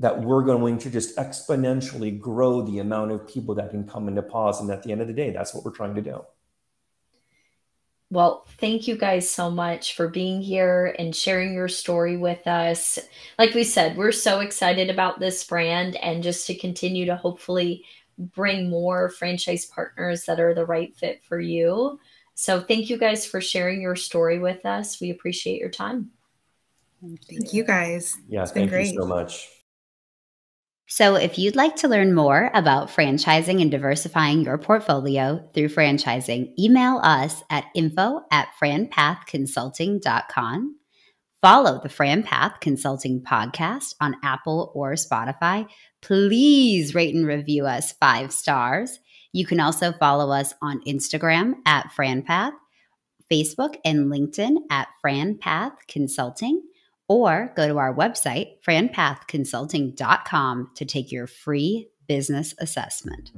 that 0.00 0.22
we're 0.22 0.42
going 0.42 0.78
to 0.78 0.90
just 0.90 1.14
exponentially 1.16 2.18
grow 2.18 2.62
the 2.62 2.78
amount 2.78 3.12
of 3.12 3.28
people 3.28 3.54
that 3.54 3.70
can 3.70 3.86
come 3.86 4.08
into 4.08 4.22
pause. 4.22 4.60
And 4.60 4.70
at 4.70 4.82
the 4.82 4.92
end 4.92 5.02
of 5.02 5.06
the 5.06 5.12
day, 5.12 5.30
that's 5.30 5.54
what 5.54 5.62
we're 5.62 5.70
trying 5.70 5.94
to 5.94 6.02
do. 6.02 6.24
Well, 8.08 8.44
thank 8.58 8.88
you 8.88 8.96
guys 8.96 9.30
so 9.30 9.50
much 9.50 9.94
for 9.94 10.08
being 10.08 10.40
here 10.40 10.96
and 10.98 11.14
sharing 11.14 11.52
your 11.52 11.68
story 11.68 12.16
with 12.16 12.44
us. 12.46 12.98
Like 13.38 13.54
we 13.54 13.62
said, 13.62 13.96
we're 13.96 14.10
so 14.10 14.40
excited 14.40 14.88
about 14.90 15.20
this 15.20 15.44
brand 15.44 15.96
and 15.96 16.22
just 16.22 16.46
to 16.48 16.56
continue 16.56 17.04
to 17.04 17.14
hopefully 17.14 17.84
bring 18.18 18.68
more 18.68 19.10
franchise 19.10 19.66
partners 19.66 20.24
that 20.24 20.40
are 20.40 20.54
the 20.54 20.66
right 20.66 20.96
fit 20.96 21.22
for 21.22 21.38
you. 21.38 22.00
So 22.34 22.58
thank 22.58 22.88
you 22.88 22.96
guys 22.96 23.26
for 23.26 23.40
sharing 23.40 23.82
your 23.82 23.96
story 23.96 24.38
with 24.38 24.64
us. 24.64 24.98
We 24.98 25.10
appreciate 25.10 25.60
your 25.60 25.70
time. 25.70 26.10
Thank 27.28 27.52
you 27.52 27.64
guys. 27.64 28.16
Yeah, 28.28 28.42
it's 28.42 28.52
thank 28.52 28.72
you 28.72 28.86
so 28.86 29.06
much. 29.06 29.46
So, 30.92 31.14
if 31.14 31.38
you'd 31.38 31.54
like 31.56 31.76
to 31.76 31.88
learn 31.88 32.14
more 32.14 32.50
about 32.52 32.88
franchising 32.88 33.62
and 33.62 33.70
diversifying 33.70 34.42
your 34.42 34.58
portfolio 34.58 35.48
through 35.54 35.68
franchising, 35.68 36.52
email 36.58 37.00
us 37.02 37.42
at 37.48 37.64
info 37.74 38.20
at 38.32 38.48
franpathconsulting.com. 38.62 40.76
Follow 41.40 41.80
the 41.80 41.88
Fran 41.88 42.22
Path 42.22 42.56
Consulting 42.60 43.22
podcast 43.22 43.94
on 44.00 44.16
Apple 44.22 44.70
or 44.74 44.92
Spotify 44.92 45.66
please 46.02 46.94
rate 46.94 47.14
and 47.14 47.26
review 47.26 47.66
us 47.66 47.92
five 47.92 48.32
stars. 48.32 48.98
You 49.32 49.46
can 49.46 49.60
also 49.60 49.92
follow 49.92 50.32
us 50.32 50.54
on 50.62 50.82
Instagram 50.86 51.54
at 51.66 51.90
FranPath, 51.96 52.52
Facebook 53.30 53.76
and 53.84 54.10
LinkedIn 54.10 54.56
at 54.70 54.88
FranPath 55.04 55.76
Consulting, 55.88 56.62
or 57.10 57.52
go 57.56 57.66
to 57.66 57.76
our 57.76 57.92
website, 57.92 58.62
franpathconsulting.com, 58.64 60.70
to 60.76 60.84
take 60.84 61.10
your 61.10 61.26
free 61.26 61.88
business 62.06 62.54
assessment. 62.58 63.32